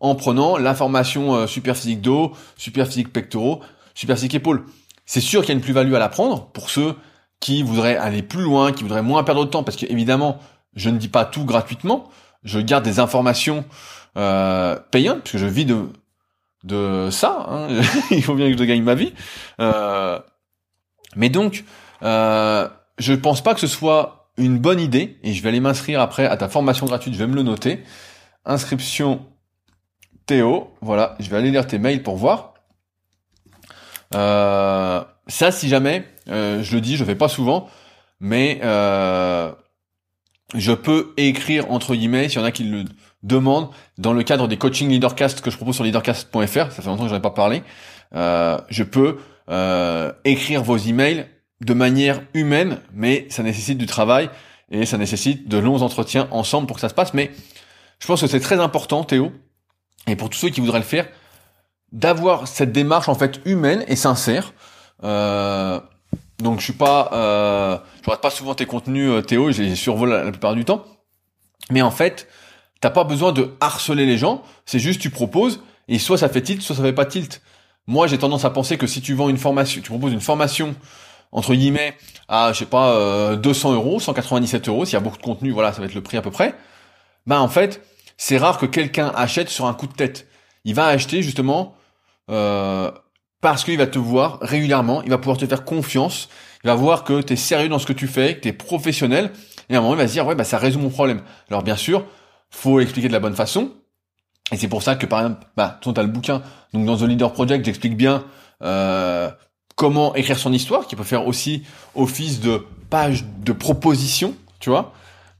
[0.00, 3.60] en prenant l'information euh, super physique dos, super physique pectoraux,
[3.94, 4.64] super physique épaules.
[5.06, 6.94] C'est sûr qu'il y a une plus-value à la prendre pour ceux
[7.38, 10.38] qui voudraient aller plus loin, qui voudraient moins perdre de temps, parce que évidemment,
[10.74, 12.08] je ne dis pas tout gratuitement,
[12.44, 13.64] je garde des informations
[14.16, 15.88] euh, payantes, puisque je vis de
[16.64, 17.68] de ça, hein.
[18.10, 19.12] il faut bien que je gagne ma vie.
[19.60, 20.18] Euh,
[21.16, 21.64] mais donc,
[22.02, 22.68] euh,
[22.98, 26.26] je pense pas que ce soit une bonne idée, et je vais aller m'inscrire après
[26.26, 27.82] à ta formation gratuite, je vais me le noter.
[28.44, 29.26] Inscription
[30.26, 32.54] Théo, voilà, je vais aller lire tes mails pour voir.
[34.14, 37.68] Euh, ça, si jamais, euh, je le dis, je fais pas souvent,
[38.20, 39.52] mais euh,
[40.54, 42.84] je peux écrire entre guillemets, s'il y en a qui le
[43.22, 47.04] demandent, dans le cadre des coaching leadercast que je propose sur leadercast.fr, ça fait longtemps
[47.04, 47.62] que j'en ai pas parlé,
[48.12, 51.26] je peux euh, écrire vos emails
[51.60, 54.30] de manière humaine, mais ça nécessite du travail
[54.70, 57.14] et ça nécessite de longs entretiens ensemble pour que ça se passe.
[57.14, 57.30] Mais
[57.98, 59.32] je pense que c'est très important, Théo,
[60.06, 61.08] et pour tous ceux qui voudraient le faire,
[61.92, 64.52] d'avoir cette démarche en fait humaine et sincère.
[65.02, 65.80] Euh,
[66.38, 69.76] donc je suis pas, euh, je regarde pas souvent tes contenus euh, Théo, je les
[69.76, 70.84] survole la, plupart du temps.
[71.70, 72.28] Mais en fait,
[72.80, 74.42] t'as pas besoin de harceler les gens.
[74.64, 77.42] C'est juste tu proposes et soit ça fait tilt, soit ça fait pas tilt.
[77.86, 80.74] Moi, j'ai tendance à penser que si tu vends une formation, tu proposes une formation
[81.32, 81.96] entre guillemets
[82.28, 85.50] à je sais pas euh, 200 euros, 197 euros, s'il y a beaucoup de contenu,
[85.50, 86.54] voilà, ça va être le prix à peu près.
[87.26, 87.82] Bah en fait,
[88.16, 90.28] c'est rare que quelqu'un achète sur un coup de tête.
[90.64, 91.74] Il va acheter justement
[92.30, 92.90] euh,
[93.40, 96.28] parce qu'il va te voir régulièrement, il va pouvoir te faire confiance,
[96.64, 98.52] il va voir que tu es sérieux dans ce que tu fais, que tu es
[98.52, 99.32] professionnel,
[99.68, 101.22] et à un moment il va se dire ouais bah ça résout mon problème.
[101.48, 102.04] Alors bien sûr,
[102.50, 103.72] faut l'expliquer de la bonne façon,
[104.52, 107.02] et c'est pour ça que par exemple, bah tu as le bouquin, donc dans The
[107.02, 108.24] Leader Project j'explique bien
[108.62, 109.30] euh,
[109.76, 114.92] comment écrire son histoire, qui peut faire aussi office de page de proposition, tu vois,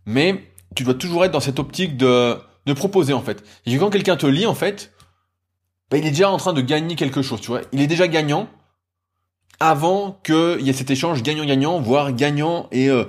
[0.06, 0.44] mais
[0.74, 3.42] tu dois toujours être dans cette optique de de proposer en fait.
[3.66, 4.92] Et quand quelqu'un te lit en fait,
[5.90, 7.62] bah, il est déjà en train de gagner quelque chose, tu vois.
[7.72, 8.48] Il est déjà gagnant
[9.58, 13.04] avant qu'il y ait cet échange gagnant-gagnant, voire gagnant et euh,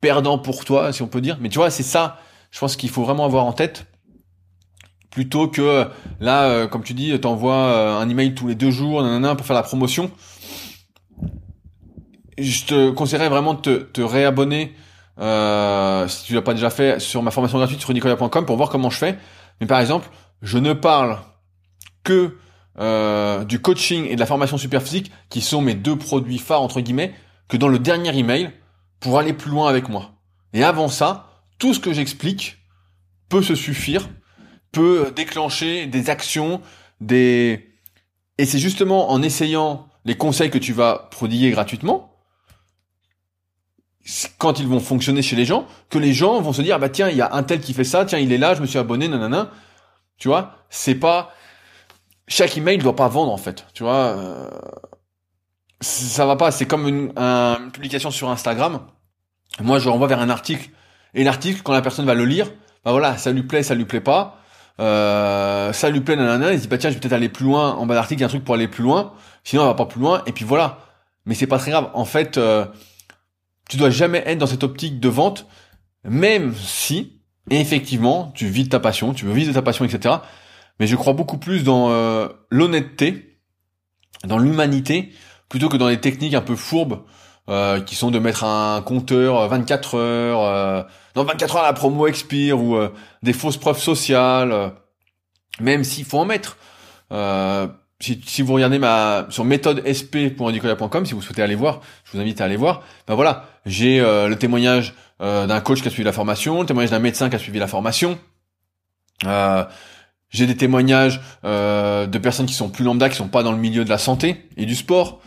[0.00, 1.38] perdant pour toi, si on peut dire.
[1.40, 2.18] Mais tu vois, c'est ça,
[2.50, 3.86] je pense qu'il faut vraiment avoir en tête.
[5.10, 5.88] Plutôt que
[6.20, 9.44] là, euh, comme tu dis, t'envoies euh, un email tous les deux jours, nanana, pour
[9.44, 10.10] faire la promotion.
[12.38, 14.74] Je te conseillerais vraiment de te, réabonner
[15.18, 18.70] euh, si tu l'as pas déjà fait, sur ma formation gratuite sur nicolas.com pour voir
[18.70, 19.18] comment je fais.
[19.60, 20.08] Mais par exemple,
[20.42, 21.18] je ne parle
[22.02, 22.36] que
[22.78, 26.62] euh, du coaching et de la formation super physique, qui sont mes deux produits phares
[26.62, 27.12] entre guillemets,
[27.48, 28.52] que dans le dernier email
[29.00, 30.12] pour aller plus loin avec moi.
[30.52, 31.26] Et avant ça,
[31.58, 32.58] tout ce que j'explique
[33.28, 34.08] peut se suffire,
[34.72, 36.60] peut déclencher des actions,
[37.00, 37.68] des
[38.38, 42.06] et c'est justement en essayant les conseils que tu vas prodiguer gratuitement
[44.38, 47.10] quand ils vont fonctionner chez les gens, que les gens vont se dire, bah tiens,
[47.10, 48.78] il y a un tel qui fait ça, tiens, il est là, je me suis
[48.78, 49.50] abonné, nanana.
[50.16, 51.32] Tu vois, c'est pas
[52.30, 53.66] chaque email doit pas vendre en fait.
[53.74, 54.48] Tu vois, euh...
[55.80, 56.50] ça va pas.
[56.50, 57.12] C'est comme une,
[57.72, 58.86] publication sur Instagram.
[59.60, 60.70] Moi, je renvoie vers un article
[61.12, 62.46] et l'article, quand la personne va le lire,
[62.84, 64.39] bah voilà, ça lui plaît, ça lui plaît pas.
[64.80, 66.52] Euh, ça lui plaît, nanana.
[66.52, 67.74] Il se dit bah tiens, je vais peut-être aller plus loin.
[67.74, 69.12] En bas d'article, il y a un truc pour aller plus loin.
[69.44, 70.22] Sinon, on va pas plus loin.
[70.26, 70.78] Et puis voilà.
[71.26, 71.90] Mais c'est pas très grave.
[71.94, 72.38] En fait.
[72.38, 72.64] Euh,
[73.70, 75.46] tu dois jamais être dans cette optique de vente,
[76.02, 80.16] même si, effectivement, tu vis de ta passion, tu veux vivre de ta passion, etc.
[80.80, 83.38] Mais je crois beaucoup plus dans euh, l'honnêteté,
[84.24, 85.12] dans l'humanité,
[85.48, 87.04] plutôt que dans les techniques un peu fourbes,
[87.50, 90.82] euh, qui sont de mettre un compteur 24 heures, euh,
[91.14, 94.72] dans 24 heures la promo expire, ou euh, des fausses preuves sociales,
[95.60, 96.56] même s'il faut en mettre
[98.00, 102.46] si, vous regardez ma sur méthodesp.nicolas.com, si vous souhaitez aller voir, je vous invite à
[102.46, 102.82] aller voir.
[103.06, 106.66] Ben voilà, j'ai euh, le témoignage euh, d'un coach qui a suivi la formation, le
[106.66, 108.18] témoignage d'un médecin qui a suivi la formation.
[109.26, 109.64] Euh,
[110.30, 113.84] j'ai des témoignages de personnes qui sont plus lambda, qui sont pas dans le milieu
[113.84, 115.20] de la santé et du sport.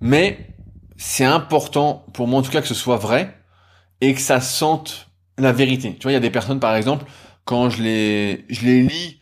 [0.00, 0.54] Mais
[0.96, 3.36] c'est important pour moi en tout cas que ce soit vrai
[4.00, 5.94] et que ça sente la vérité.
[5.94, 7.04] Tu vois, il y a des personnes par exemple
[7.44, 9.20] quand je les je les lis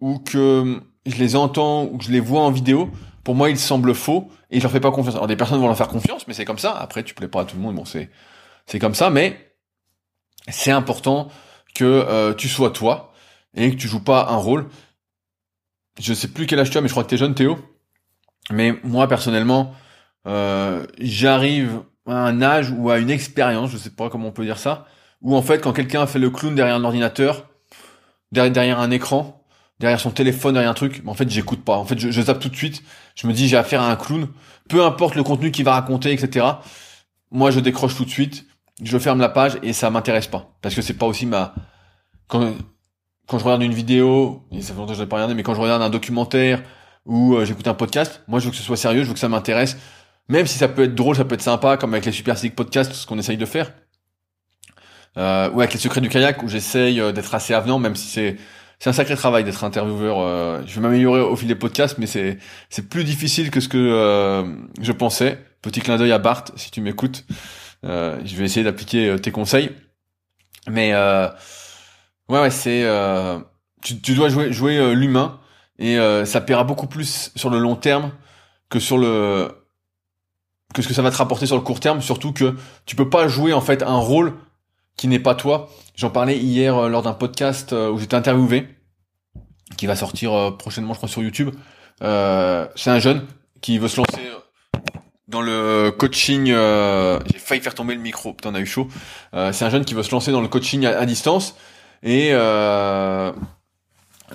[0.00, 2.90] ou que je les entends ou que je les vois en vidéo,
[3.24, 5.14] pour moi ils semblent faux et je leur fais pas confiance.
[5.14, 6.72] Alors des personnes vont leur faire confiance, mais c'est comme ça.
[6.72, 8.10] Après, tu plais pas à tout le monde, bon c'est
[8.66, 9.54] c'est comme ça, mais
[10.48, 11.28] c'est important
[11.74, 13.12] que euh, tu sois toi
[13.54, 14.68] et que tu joues pas un rôle.
[16.00, 17.58] Je sais plus quel âge tu as, mais je crois que tu es jeune, Théo.
[18.50, 19.74] Mais moi personnellement,
[20.26, 24.44] euh, j'arrive à un âge ou à une expérience, je sais pas comment on peut
[24.44, 24.86] dire ça,
[25.22, 27.48] où en fait quand quelqu'un fait le clown derrière un ordinateur,
[28.32, 29.44] derrière, un écran,
[29.78, 31.76] derrière son téléphone, derrière un truc, en fait j'écoute pas.
[31.76, 32.82] En fait je, zappe tout de suite.
[33.14, 34.28] Je me dis j'ai affaire à un clown,
[34.68, 36.46] peu importe le contenu qu'il va raconter, etc.
[37.30, 38.46] Moi je décroche tout de suite,
[38.82, 41.54] je ferme la page et ça m'intéresse pas parce que c'est pas aussi ma
[42.26, 42.54] quand
[43.28, 45.42] quand je regarde une vidéo, et ça fait longtemps que je l'ai pas regardé, mais
[45.42, 46.62] quand je regarde un documentaire
[47.04, 49.20] ou euh, j'écoute un podcast, moi je veux que ce soit sérieux, je veux que
[49.20, 49.76] ça m'intéresse
[50.28, 52.54] même si ça peut être drôle, ça peut être sympa, comme avec les Super Sick
[52.54, 53.72] Podcasts, ce qu'on essaye de faire.
[55.16, 58.08] Euh, ou avec les secrets du kayak, où j'essaye euh, d'être assez avenant, même si
[58.08, 58.36] c'est
[58.86, 60.20] un sacré travail d'être intervieweur.
[60.20, 64.44] Euh, je vais m'améliorer au fil des podcasts, mais c'est plus difficile que ce que
[64.80, 65.42] je pensais.
[65.62, 67.24] Petit clin d'œil à Bart, si tu m'écoutes.
[67.82, 69.70] je vais essayer d'appliquer tes conseils.
[70.68, 72.86] Mais ouais, ouais, c'est
[73.82, 75.40] tu, tu dois jouer jouer l'humain
[75.80, 78.12] et ça paiera beaucoup plus sur le long terme
[78.68, 79.57] que sur le
[80.74, 82.54] que ce que ça va te rapporter sur le court terme, surtout que
[82.84, 84.34] tu peux pas jouer en fait un rôle
[84.98, 85.70] qui n'est pas toi.
[85.96, 88.68] J'en parlais hier euh, lors d'un podcast euh, où j'étais interviewé,
[89.78, 91.54] qui va sortir euh, prochainement, je crois, sur YouTube.
[92.00, 93.26] c'est un jeune
[93.62, 94.20] qui veut se lancer
[95.28, 96.46] dans le coaching.
[96.46, 98.88] J'ai failli faire tomber le micro, putain, on a eu chaud.
[99.32, 101.54] c'est un jeune qui veut se lancer dans le coaching à, distance
[102.02, 102.32] et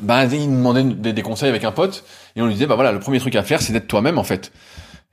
[0.01, 2.03] bah il me demandait des, des, conseils avec un pote
[2.35, 4.23] et on lui disait bah voilà le premier truc à faire c'est d'être toi-même en
[4.23, 4.51] fait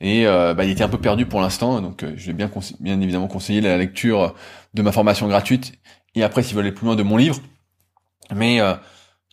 [0.01, 2.51] et euh, bah, il était un peu perdu pour l'instant, donc euh, je vais bien,
[2.81, 4.35] bien évidemment conseiller la lecture
[4.73, 5.75] de ma formation gratuite
[6.15, 7.41] et après s'il veut aller plus loin de mon livre.
[8.35, 8.75] Mais euh,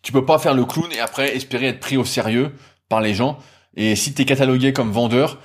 [0.03, 2.53] tu peux pas faire le clown et après espérer être pris au sérieux
[2.89, 3.37] par les gens.
[3.75, 5.39] Et si tu es catalogué comme vendeur,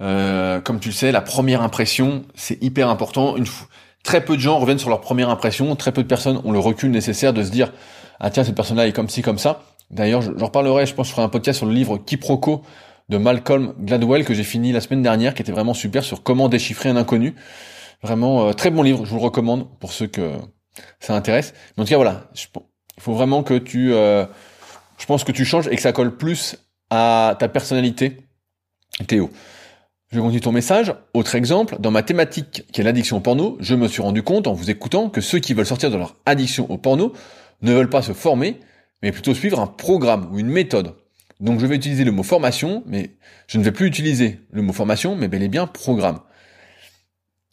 [0.00, 3.36] euh, comme tu le sais, la première impression c'est hyper important.
[3.36, 3.46] Une
[4.02, 6.58] très peu de gens reviennent sur leur première impression, très peu de personnes ont le
[6.58, 7.72] recul nécessaire de se dire
[8.18, 9.62] ah tiens cette personne-là est comme ci comme ça.
[9.90, 12.62] D'ailleurs, j'en reparlerai, je pense, que je ferai un podcast sur le livre Quiproquo
[13.08, 16.48] de Malcolm Gladwell que j'ai fini la semaine dernière, qui était vraiment super sur comment
[16.48, 17.34] déchiffrer un inconnu.
[18.02, 20.32] Vraiment euh, très bon livre, je vous le recommande pour ceux que
[21.00, 21.54] ça intéresse.
[21.76, 24.26] En tout cas voilà, il faut vraiment que tu, euh,
[24.98, 26.56] je pense que tu changes et que ça colle plus
[26.90, 28.18] à ta personnalité,
[29.06, 29.30] Théo.
[30.12, 30.94] Je continue ton message.
[31.12, 34.46] Autre exemple, dans ma thématique qui est l'addiction au porno, je me suis rendu compte
[34.46, 37.12] en vous écoutant que ceux qui veulent sortir de leur addiction au porno
[37.62, 38.60] ne veulent pas se former,
[39.02, 40.94] mais plutôt suivre un programme ou une méthode.
[41.40, 43.10] Donc je vais utiliser le mot formation, mais
[43.46, 46.20] je ne vais plus utiliser le mot formation, mais bel et bien programme.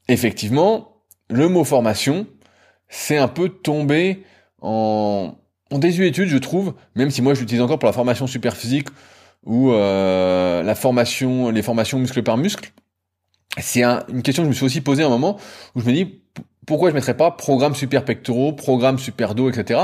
[0.07, 2.27] Effectivement, le mot formation,
[2.89, 4.23] c'est un peu tombé
[4.61, 5.33] en,
[5.71, 8.89] désuétude, je trouve, même si moi je l'utilise encore pour la formation super physique
[9.43, 12.71] ou euh, la formation, les formations muscle par muscle.
[13.57, 15.37] C'est une question que je me suis aussi posée à un moment
[15.75, 16.21] où je me dis
[16.67, 19.79] pourquoi je mettrais pas programme super pectoraux, programme super dos, etc.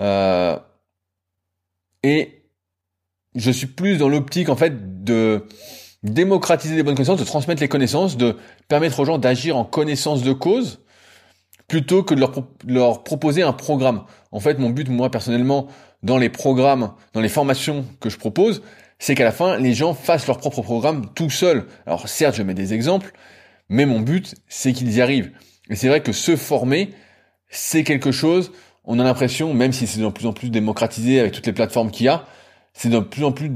[0.00, 0.58] Euh,
[2.02, 2.39] et
[3.34, 5.46] je suis plus dans l'optique en fait de
[6.02, 8.36] démocratiser les bonnes connaissances, de transmettre les connaissances, de
[8.68, 10.80] permettre aux gens d'agir en connaissance de cause,
[11.68, 12.32] plutôt que de leur,
[12.66, 14.04] leur, proposer un programme.
[14.32, 15.68] En fait, mon but, moi, personnellement,
[16.02, 18.62] dans les programmes, dans les formations que je propose,
[18.98, 21.66] c'est qu'à la fin, les gens fassent leur propre programme tout seuls.
[21.86, 23.12] Alors certes, je mets des exemples,
[23.68, 25.32] mais mon but, c'est qu'ils y arrivent.
[25.68, 26.92] Et c'est vrai que se former,
[27.48, 28.52] c'est quelque chose,
[28.84, 31.90] on a l'impression, même si c'est de plus en plus démocratisé avec toutes les plateformes
[31.90, 32.24] qu'il y a,
[32.80, 33.52] c'est de plus en plus,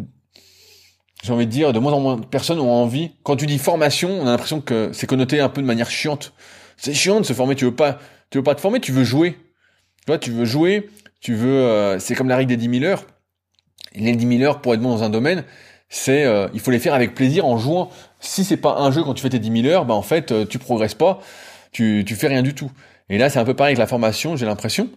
[1.23, 3.13] j'ai envie de dire, de moins en moins de personnes ont envie.
[3.23, 6.35] Quand tu dis formation, on a l'impression que c'est connoté un peu de manière chiante.
[6.77, 7.55] C'est chiant de se former.
[7.55, 9.39] Tu veux pas, tu veux pas te former, tu veux jouer.
[10.05, 10.91] Tu vois, tu veux jouer.
[11.23, 13.07] Tu veux, euh, c'est comme la règle des 10 000 heures.
[13.95, 15.45] Les 10 000 heures pour être bon dans un domaine,
[15.89, 17.89] c'est, euh, il faut les faire avec plaisir en jouant.
[18.21, 20.33] Si c'est pas un jeu quand tu fais tes 10 000 heures, bah en fait,
[20.33, 21.21] euh, tu progresses pas,
[21.73, 22.71] tu, tu fais rien du tout.
[23.09, 24.91] Et là, c'est un peu pareil avec la formation, j'ai l'impression.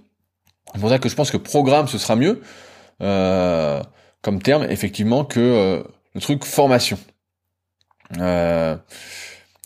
[0.73, 2.41] C'est pour ça que je pense que programme, ce sera mieux.
[3.01, 3.81] Euh,
[4.21, 6.97] comme terme, effectivement, que euh, le truc formation.
[8.19, 8.75] Euh,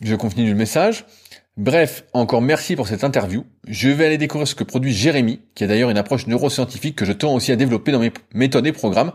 [0.03, 1.05] je continue le message.
[1.57, 3.45] Bref, encore merci pour cette interview.
[3.67, 7.05] Je vais aller découvrir ce que produit Jérémy, qui a d'ailleurs une approche neuroscientifique que
[7.05, 9.11] je tends aussi à développer dans mes méthodes et programmes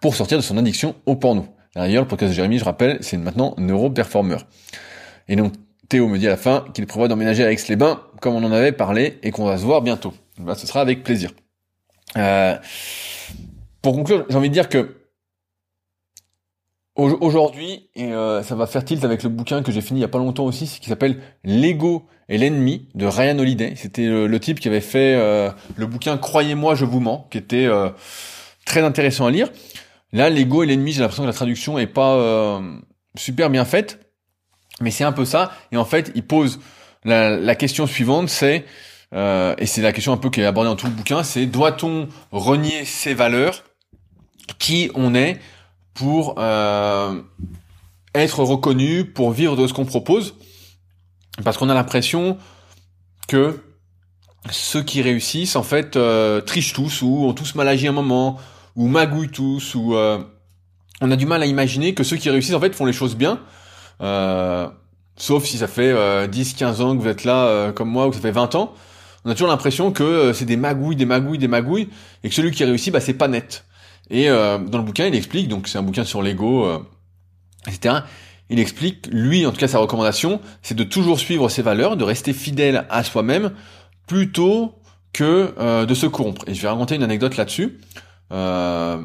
[0.00, 1.46] pour sortir de son addiction au porno.
[1.74, 4.46] D'ailleurs, le podcast de Jérémy, je rappelle, c'est maintenant neuroperformeur.
[5.28, 5.52] Et donc,
[5.88, 8.72] Théo me dit à la fin qu'il prévoit d'emménager à Aix-les-Bains, comme on en avait
[8.72, 10.14] parlé, et qu'on va se voir bientôt.
[10.38, 11.32] Bah, ce sera avec plaisir.
[12.16, 12.56] Euh,
[13.82, 15.02] pour conclure, j'ai envie de dire que
[16.94, 20.04] Aujourd'hui, et euh, ça va faire tilt avec le bouquin que j'ai fini il y
[20.04, 23.72] a pas longtemps aussi, qui s'appelle L'ego et l'ennemi de Ryan Holiday.
[23.76, 27.64] C'était le, type qui avait fait euh, le bouquin Croyez-moi, je vous mens, qui était
[27.64, 27.88] euh,
[28.66, 29.48] très intéressant à lire.
[30.12, 32.60] Là, l'ego et l'ennemi, j'ai l'impression que la traduction est pas
[33.16, 33.98] super bien faite,
[34.82, 35.52] mais c'est un peu ça.
[35.72, 36.60] Et en fait, il pose
[37.04, 38.66] la, la question suivante, c'est
[39.14, 42.08] et c'est la question un peu qui est abordée dans tout le bouquin, c'est doit-on
[42.32, 43.64] renier ses valeurs,
[44.58, 45.40] qui on est
[45.94, 47.20] pour euh,
[48.14, 50.34] être reconnu, pour vivre de ce qu'on propose,
[51.44, 52.38] parce qu'on a l'impression
[53.28, 53.60] que
[54.50, 58.38] ceux qui réussissent en fait euh, trichent tous ou ont tous mal agi un moment
[58.74, 60.18] ou magouillent tous ou euh,
[61.00, 63.16] on a du mal à imaginer que ceux qui réussissent en fait font les choses
[63.16, 63.40] bien.
[65.16, 68.16] Sauf si ça fait 10 15 ans que vous êtes là comme moi ou que
[68.16, 68.74] ça fait 20 ans.
[69.24, 71.88] On a toujours l'impression que c'est des magouilles des magouilles des magouilles
[72.24, 73.64] et que celui qui réussit bah c'est pas net
[74.12, 76.78] et euh, dans le bouquin, il explique, donc c'est un bouquin sur l'ego, euh,
[77.66, 78.00] etc.
[78.50, 82.04] Il explique, lui, en tout cas, sa recommandation, c'est de toujours suivre ses valeurs, de
[82.04, 83.52] rester fidèle à soi-même,
[84.06, 84.74] plutôt
[85.14, 86.44] que euh, de se corrompre.
[86.46, 87.80] Et je vais raconter une anecdote là-dessus.
[88.30, 88.98] à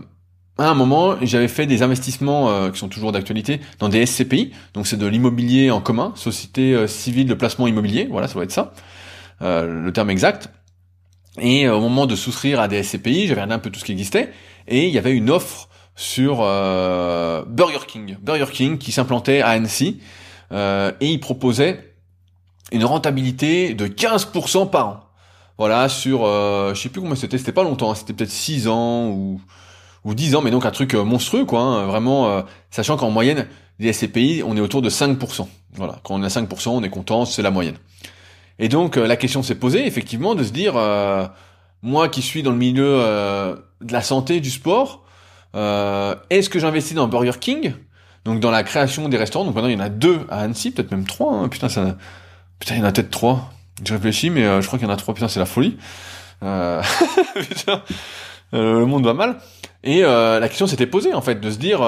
[0.58, 4.97] un moment, j'avais fait des investissements qui sont toujours d'actualité dans des SCPI, donc c'est
[4.97, 8.74] de l'immobilier en commun, société civile de placement immobilier, voilà, ça doit être ça,
[9.39, 10.49] le terme exact.
[11.39, 13.91] Et au moment de souscrire à des SCPI, j'avais regardé un peu tout ce qui
[13.91, 14.34] existait,
[14.68, 19.49] et il y avait une offre sur euh, Burger King, Burger King qui s'implantait à
[19.49, 19.99] Annecy
[20.51, 21.93] euh, et il proposait
[22.72, 25.03] une rentabilité de 15% par an.
[25.57, 28.68] Voilà, sur euh, je sais plus comment c'était, c'était pas longtemps, hein, c'était peut-être 6
[28.68, 29.41] ans ou
[30.03, 33.09] ou 10 ans, mais donc un truc euh, monstrueux quoi, hein, vraiment euh, sachant qu'en
[33.09, 33.47] moyenne
[33.80, 35.47] les SCPI, on est autour de 5%.
[35.74, 37.78] Voilà, quand on a 5%, on est content, c'est la moyenne.
[38.59, 40.74] Et donc la question s'est posée effectivement de se dire
[41.88, 45.05] moi qui suis dans le milieu euh, de la santé, du sport,
[45.55, 47.73] euh, est-ce que j'investis dans Burger King?
[48.25, 50.71] Donc dans la création des restaurants, donc maintenant il y en a deux à Annecy,
[50.71, 51.47] peut-être même trois, hein.
[51.47, 51.67] putain
[52.59, 53.53] putain il y en a peut-être trois,
[53.85, 55.77] je réfléchis mais euh, je crois qu'il y en a trois, putain c'est la folie,
[56.41, 57.81] putain,
[58.51, 59.38] le monde va mal,
[59.83, 61.81] et la question s'était posée en fait, de se dire,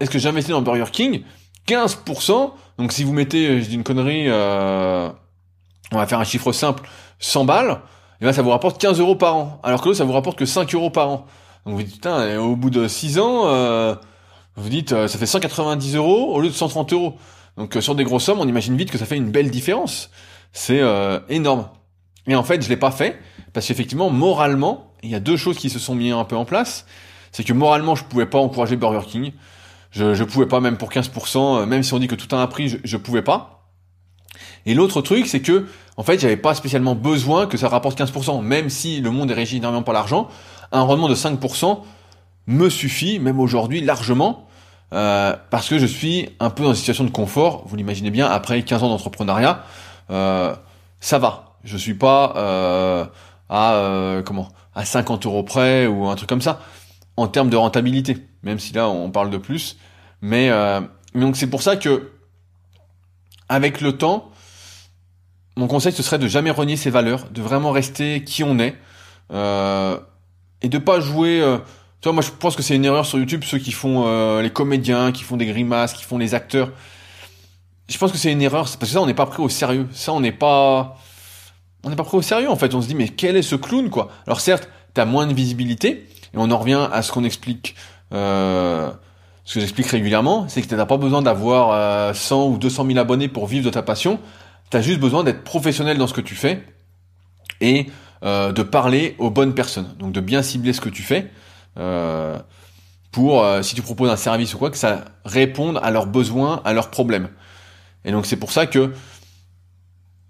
[0.00, 1.22] est-ce que j'investis dans Burger King?
[1.68, 6.88] 15%, donc si vous mettez, je dis une connerie, on va faire un chiffre simple,
[7.20, 7.80] 100 balles,
[8.24, 10.38] et ben ça vous rapporte 15 euros par an, alors que là ça vous rapporte
[10.38, 11.26] que 5 euros par an.
[11.66, 13.94] Donc vous dites putain, au bout de 6 ans, euh,
[14.56, 17.18] vous dites euh, ça fait 190 euros au lieu de 130 euros.
[17.58, 20.08] Donc euh, sur des grosses sommes, on imagine vite que ça fait une belle différence.
[20.54, 20.80] C'est
[21.28, 21.68] énorme.
[22.26, 23.18] Et en fait, je l'ai pas fait
[23.52, 26.46] parce qu'effectivement, moralement, il y a deux choses qui se sont mises un peu en
[26.46, 26.86] place.
[27.30, 29.32] C'est que moralement, je pouvais pas encourager Burger King.
[29.90, 32.46] Je, je pouvais pas, même pour 15%, même si on dit que tout a un
[32.46, 33.53] prix, je, je pouvais pas.
[34.66, 38.42] Et l'autre truc, c'est que en fait, j'avais pas spécialement besoin que ça rapporte 15%,
[38.42, 40.28] même si le monde est régi énormément par l'argent.
[40.72, 41.80] Un rendement de 5%
[42.46, 44.48] me suffit, même aujourd'hui, largement,
[44.92, 47.64] euh, parce que je suis un peu dans une situation de confort.
[47.66, 49.62] Vous l'imaginez bien, après 15 ans d'entrepreneuriat,
[50.10, 50.54] euh,
[51.00, 51.56] ça va.
[51.64, 53.04] Je suis pas euh,
[53.48, 56.60] à euh, comment à 50 euros près ou un truc comme ça
[57.16, 59.78] en termes de rentabilité, même si là on parle de plus.
[60.20, 60.80] Mais euh,
[61.14, 62.10] donc c'est pour ça que
[63.48, 64.30] avec le temps,
[65.56, 68.74] mon conseil ce serait de jamais renier ses valeurs, de vraiment rester qui on est
[69.32, 69.98] euh,
[70.62, 71.40] et de pas jouer.
[71.40, 71.58] Euh,
[72.00, 74.42] tu vois, moi je pense que c'est une erreur sur YouTube ceux qui font euh,
[74.42, 76.70] les comédiens, qui font des grimaces, qui font les acteurs.
[77.88, 79.86] Je pense que c'est une erreur parce que ça on n'est pas pris au sérieux.
[79.92, 80.96] Ça on n'est pas
[81.84, 82.74] on n'est pas pris au sérieux en fait.
[82.74, 84.10] On se dit mais quel est ce clown quoi?
[84.26, 87.76] Alors certes, t'as moins de visibilité et on en revient à ce qu'on explique.
[88.12, 88.90] Euh,
[89.44, 92.98] ce que j'explique régulièrement, c'est que tu n'as pas besoin d'avoir 100 ou 200 000
[92.98, 94.18] abonnés pour vivre de ta passion.
[94.80, 96.64] Tu juste besoin d'être professionnel dans ce que tu fais
[97.60, 97.86] et
[98.24, 99.94] euh, de parler aux bonnes personnes.
[99.98, 101.30] Donc de bien cibler ce que tu fais
[101.78, 102.38] euh,
[103.12, 106.60] pour, euh, si tu proposes un service ou quoi, que ça réponde à leurs besoins,
[106.64, 107.28] à leurs problèmes.
[108.04, 108.92] Et donc c'est pour ça que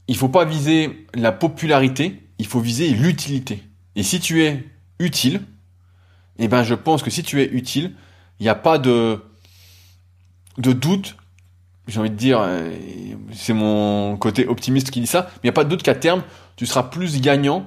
[0.08, 3.62] il faut pas viser la popularité, il faut viser l'utilité.
[3.96, 4.68] Et si tu es
[4.98, 5.40] utile,
[6.38, 7.94] eh ben je pense que si tu es utile,
[8.40, 9.22] il n'y a pas de
[10.58, 11.16] de doute
[11.86, 12.70] j'ai envie de dire, euh,
[13.32, 15.94] c'est mon côté optimiste qui dit ça, mais il n'y a pas de doute qu'à
[15.94, 16.22] terme,
[16.56, 17.66] tu seras plus gagnant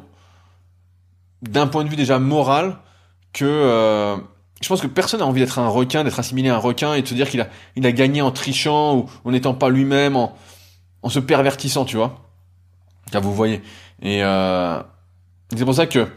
[1.42, 2.78] d'un point de vue déjà moral
[3.34, 3.46] que...
[3.46, 4.18] Euh,
[4.60, 7.04] je pense que personne n'a envie d'être un requin, d'être assimilé à un requin et
[7.04, 10.16] de se dire qu'il a, il a gagné en trichant ou en n'étant pas lui-même,
[10.16, 10.36] en,
[11.04, 12.28] en se pervertissant, tu vois.
[13.12, 13.62] Car vous voyez.
[14.02, 14.82] Et euh,
[15.56, 16.08] c'est pour ça que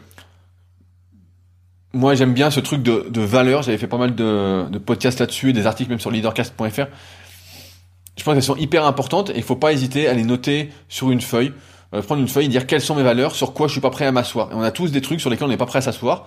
[1.93, 3.63] moi j'aime bien ce truc de, de valeur.
[3.63, 6.87] J'avais fait pas mal de, de podcasts là-dessus, des articles même sur leadercast.fr
[8.21, 11.11] je pense qu'elles sont hyper importantes et il faut pas hésiter à les noter sur
[11.11, 11.55] une feuille,
[11.95, 13.89] euh, prendre une feuille et dire quelles sont mes valeurs, sur quoi je suis pas
[13.89, 14.53] prêt à m'asseoir.
[14.53, 16.27] Et on a tous des trucs sur lesquels on n'est pas prêt à s'asseoir.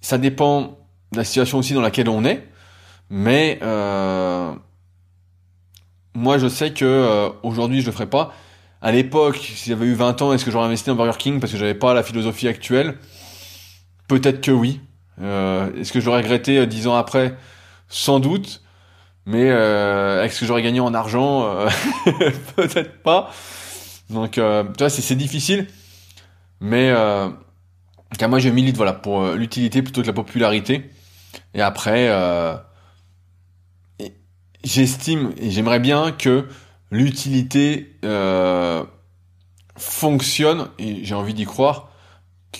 [0.00, 0.78] Ça dépend
[1.12, 2.48] de la situation aussi dans laquelle on est.
[3.08, 4.52] Mais euh,
[6.14, 8.32] moi, je sais que euh, aujourd'hui, je le ferai pas.
[8.82, 11.52] À l'époque, si j'avais eu 20 ans, est-ce que j'aurais investi dans Burger King parce
[11.52, 12.98] que j'avais pas la philosophie actuelle?
[14.08, 14.80] Peut-être que oui.
[15.22, 17.36] Euh, est-ce que je l'aurais regretté 10 ans après?
[17.88, 18.60] Sans doute.
[19.26, 21.42] Mais est-ce que j'aurais gagné en argent
[22.56, 23.32] Peut-être pas.
[24.08, 25.66] Donc, tu vois, c'est difficile.
[26.60, 26.92] Mais
[28.18, 30.90] car moi, je milite voilà pour l'utilité plutôt que la popularité.
[31.54, 32.08] Et après,
[34.66, 36.46] j'estime et j'aimerais bien que
[36.90, 38.84] l'utilité euh,
[39.76, 41.90] fonctionne, et j'ai envie d'y croire,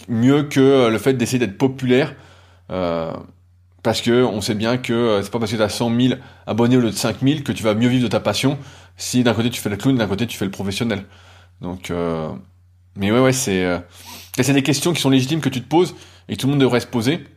[0.09, 2.15] mieux que le fait d'essayer d'être populaire.
[2.71, 3.13] Euh,
[3.87, 6.15] parce que on sait bien que euh, c'est pas parce que tu as 100 000
[6.49, 8.59] abonnés au lieu de 5 000 que tu vas mieux vivre de ta passion
[8.97, 11.05] si d'un côté tu fais le clown, d'un côté tu fais le professionnel.
[11.61, 12.29] Donc, euh,
[12.97, 13.79] mais ouais, ouais, c'est euh,
[14.41, 15.95] c'est des questions qui sont légitimes que tu te poses
[16.29, 17.29] et que tout le monde devrait se poser.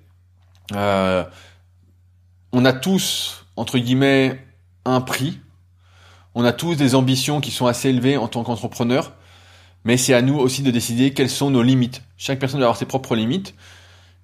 [0.73, 4.43] On a tous entre guillemets
[4.85, 5.39] un prix.
[6.33, 9.13] On a tous des ambitions qui sont assez élevées en tant qu'entrepreneur,
[9.83, 12.01] mais c'est à nous aussi de décider quelles sont nos limites.
[12.17, 13.53] Chaque personne doit avoir ses propres limites,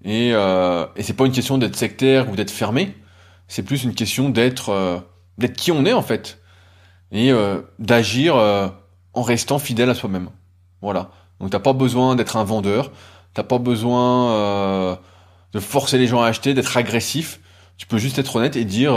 [0.05, 2.95] et, euh, et c'est pas une question d'être sectaire ou d'être fermé,
[3.49, 4.97] c'est plus une question d'être euh,
[5.37, 6.39] d'être qui on est en fait,
[7.11, 8.69] et euh, d'agir euh,
[9.13, 10.29] en restant fidèle à soi-même.
[10.81, 11.11] Voilà.
[11.41, 12.91] Donc t'as pas besoin d'être un vendeur,
[13.33, 14.95] t'as pas besoin euh,
[15.51, 17.41] de forcer les gens à acheter, d'être agressif.
[17.77, 18.93] Tu peux juste être honnête et dire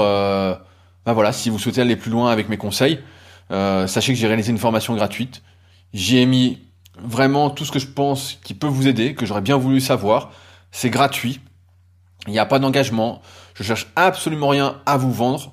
[1.08, 3.00] bah voilà, si vous souhaitez aller plus loin avec mes conseils,
[3.50, 5.42] euh, sachez que j'ai réalisé une formation gratuite.
[5.94, 6.58] J'y ai mis
[7.02, 10.32] vraiment tout ce que je pense qui peut vous aider, que j'aurais bien voulu savoir.
[10.70, 11.40] C'est gratuit.
[12.26, 13.22] Il n'y a pas d'engagement.
[13.54, 15.52] Je cherche absolument rien à vous vendre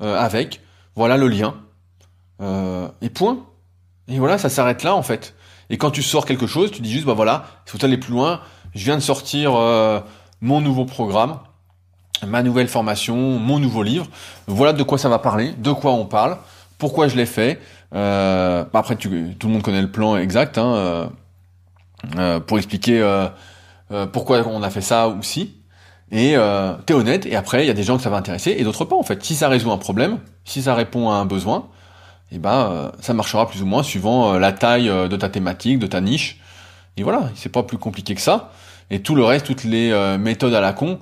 [0.00, 0.60] euh, avec.
[0.94, 1.54] Voilà le lien.
[2.40, 3.46] Euh, et point.
[4.08, 5.34] Et voilà, ça s'arrête là en fait.
[5.70, 8.12] Et quand tu sors quelque chose, tu dis juste, bah voilà, si vous aller plus
[8.12, 8.40] loin,
[8.74, 9.52] je viens de sortir
[10.40, 11.38] mon nouveau programme
[12.26, 14.06] ma nouvelle formation, mon nouveau livre.
[14.46, 16.36] Voilà de quoi ça va parler, de quoi on parle,
[16.78, 17.60] pourquoi je l'ai fait.
[17.94, 21.06] Euh, bah, après, tout le monde connaît le plan exact hein, euh,
[22.16, 23.00] euh, pour expliquer
[23.92, 25.56] euh, pourquoi on a fait ça ou si.
[26.10, 26.36] Et
[26.84, 27.24] t'es honnête.
[27.24, 28.96] Et après, il y a des gens que ça va intéresser et d'autres pas.
[28.96, 31.68] En fait, si ça résout un problème, si ça répond à un besoin,
[32.30, 35.86] et eh ben ça marchera plus ou moins suivant la taille de ta thématique, de
[35.86, 36.38] ta niche.
[36.98, 38.52] Et voilà, c'est pas plus compliqué que ça.
[38.90, 40.98] Et tout le reste, toutes les méthodes à la con,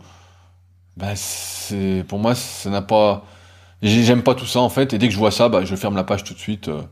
[0.96, 3.24] bah c'est pour moi ça n'a pas
[3.82, 5.96] j'aime pas tout ça en fait et dès que je vois ça bah je ferme
[5.96, 6.82] la page tout de suite euh.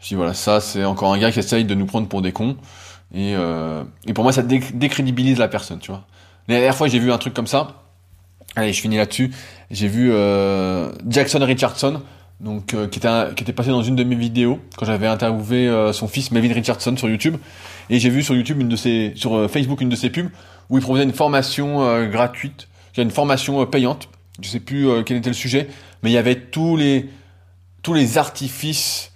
[0.00, 2.32] je dis voilà ça c'est encore un gars qui essaye de nous prendre pour des
[2.32, 2.56] cons
[3.14, 6.04] et, euh, et pour moi ça décrédibilise la personne tu vois.
[6.48, 7.84] La dernière fois j'ai vu un truc comme ça.
[8.56, 9.30] Allez je finis là-dessus.
[9.70, 12.02] J'ai vu euh, Jackson Richardson
[12.40, 15.90] donc euh, qui était qui était passé dans une de mes vidéos quand j'avais interviewé
[15.92, 17.36] son fils Melvin Richardson sur YouTube.
[17.88, 18.60] Et j'ai vu sur YouTube
[19.14, 20.30] sur Facebook une de ses pubs
[20.68, 22.68] où il proposait une formation gratuite.
[22.96, 24.08] Une formation payante.
[24.40, 25.68] Je sais plus quel était le sujet,
[26.02, 27.08] mais il y avait tous les
[27.82, 29.12] tous les artifices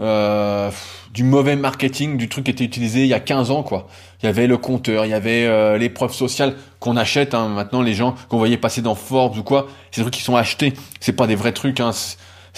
[0.00, 0.70] euh,
[1.12, 3.88] du mauvais marketing du truc qui était utilisé il y a 15 ans quoi.
[4.22, 7.48] Il y avait le compteur, il y avait euh, les preuves sociales qu'on achète hein,
[7.48, 10.36] maintenant les gens qu'on voyait passer dans Forbes ou quoi, c'est des trucs qui sont
[10.36, 11.92] achetés, c'est pas des vrais trucs hein,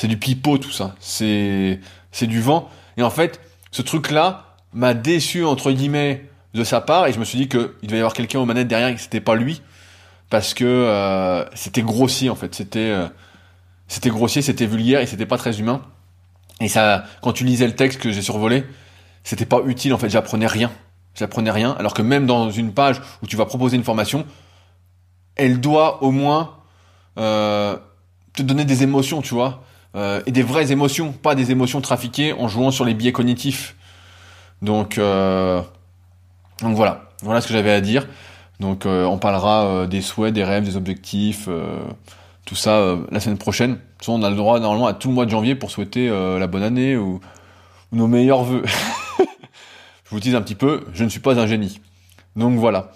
[0.00, 0.94] c'est du pipeau tout ça.
[0.98, 1.78] C'est
[2.12, 2.70] c'est du vent.
[2.96, 6.24] Et en fait, ce truc là m'a déçu entre guillemets
[6.54, 7.06] de sa part.
[7.06, 8.94] Et je me suis dit que il devait y avoir quelqu'un aux manettes derrière et
[8.94, 9.62] que c'était pas lui.
[10.30, 13.08] Parce que euh, c'était grossier en fait, c'était euh,
[13.88, 15.82] c'était grossier, c'était vulgaire et c'était pas très humain.
[16.60, 18.64] Et ça, quand tu lisais le texte que j'ai survolé,
[19.24, 20.70] c'était pas utile en fait, j'apprenais rien,
[21.14, 21.74] j'apprenais rien.
[21.78, 24.26] Alors que même dans une page où tu vas proposer une formation,
[25.36, 26.56] elle doit au moins
[27.18, 27.76] euh,
[28.34, 29.62] te donner des émotions, tu vois,
[29.96, 33.74] euh, et des vraies émotions, pas des émotions trafiquées en jouant sur les biais cognitifs.
[34.62, 35.62] Donc, euh,
[36.60, 38.06] donc voilà, voilà ce que j'avais à dire.
[38.60, 41.80] Donc euh, on parlera euh, des souhaits, des rêves, des objectifs, euh,
[42.44, 43.78] tout ça la semaine prochaine.
[44.00, 46.46] Soit on a le droit normalement à tout le mois de janvier pour souhaiter la
[46.46, 47.20] bonne année ou,
[47.92, 48.62] nos meilleurs vœux.
[49.18, 51.80] je vous dis un petit peu, je ne suis pas un génie.
[52.36, 52.92] Donc voilà.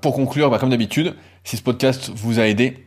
[0.00, 2.86] pour conclure, bah, comme d'habitude, si ce podcast vous a aidé,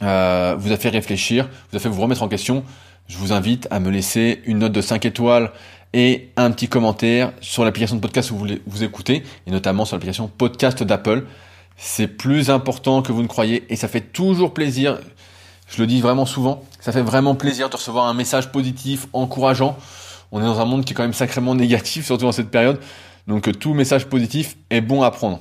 [0.00, 2.64] vous a fait réfléchir, vous a fait vous remettre en question,
[3.08, 5.52] je vous invite à me laisser une note de 5 étoiles
[5.92, 9.96] et un petit commentaire sur l'application de podcast où vous, vous écoutez, et notamment sur
[9.96, 11.26] l'application podcast d'Apple.
[11.76, 14.98] C'est plus important que vous ne croyez et ça fait toujours plaisir.
[15.74, 19.76] Je le dis vraiment souvent, ça fait vraiment plaisir de recevoir un message positif, encourageant.
[20.30, 22.78] On est dans un monde qui est quand même sacrément négatif, surtout dans cette période.
[23.26, 25.40] Donc tout message positif est bon à prendre.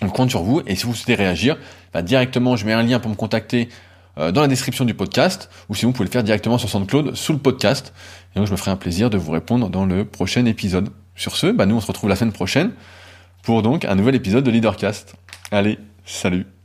[0.00, 1.56] On compte sur vous et si vous souhaitez réagir,
[1.92, 3.68] bah, directement je mets un lien pour me contacter
[4.18, 7.16] euh, dans la description du podcast, ou sinon vous pouvez le faire directement sur SoundCloud
[7.16, 7.92] sous le podcast.
[8.34, 10.90] Et donc je me ferai un plaisir de vous répondre dans le prochain épisode.
[11.16, 12.70] Sur ce, bah nous on se retrouve la semaine prochaine
[13.42, 15.16] pour donc un nouvel épisode de Leadercast.
[15.50, 16.57] Allez, salut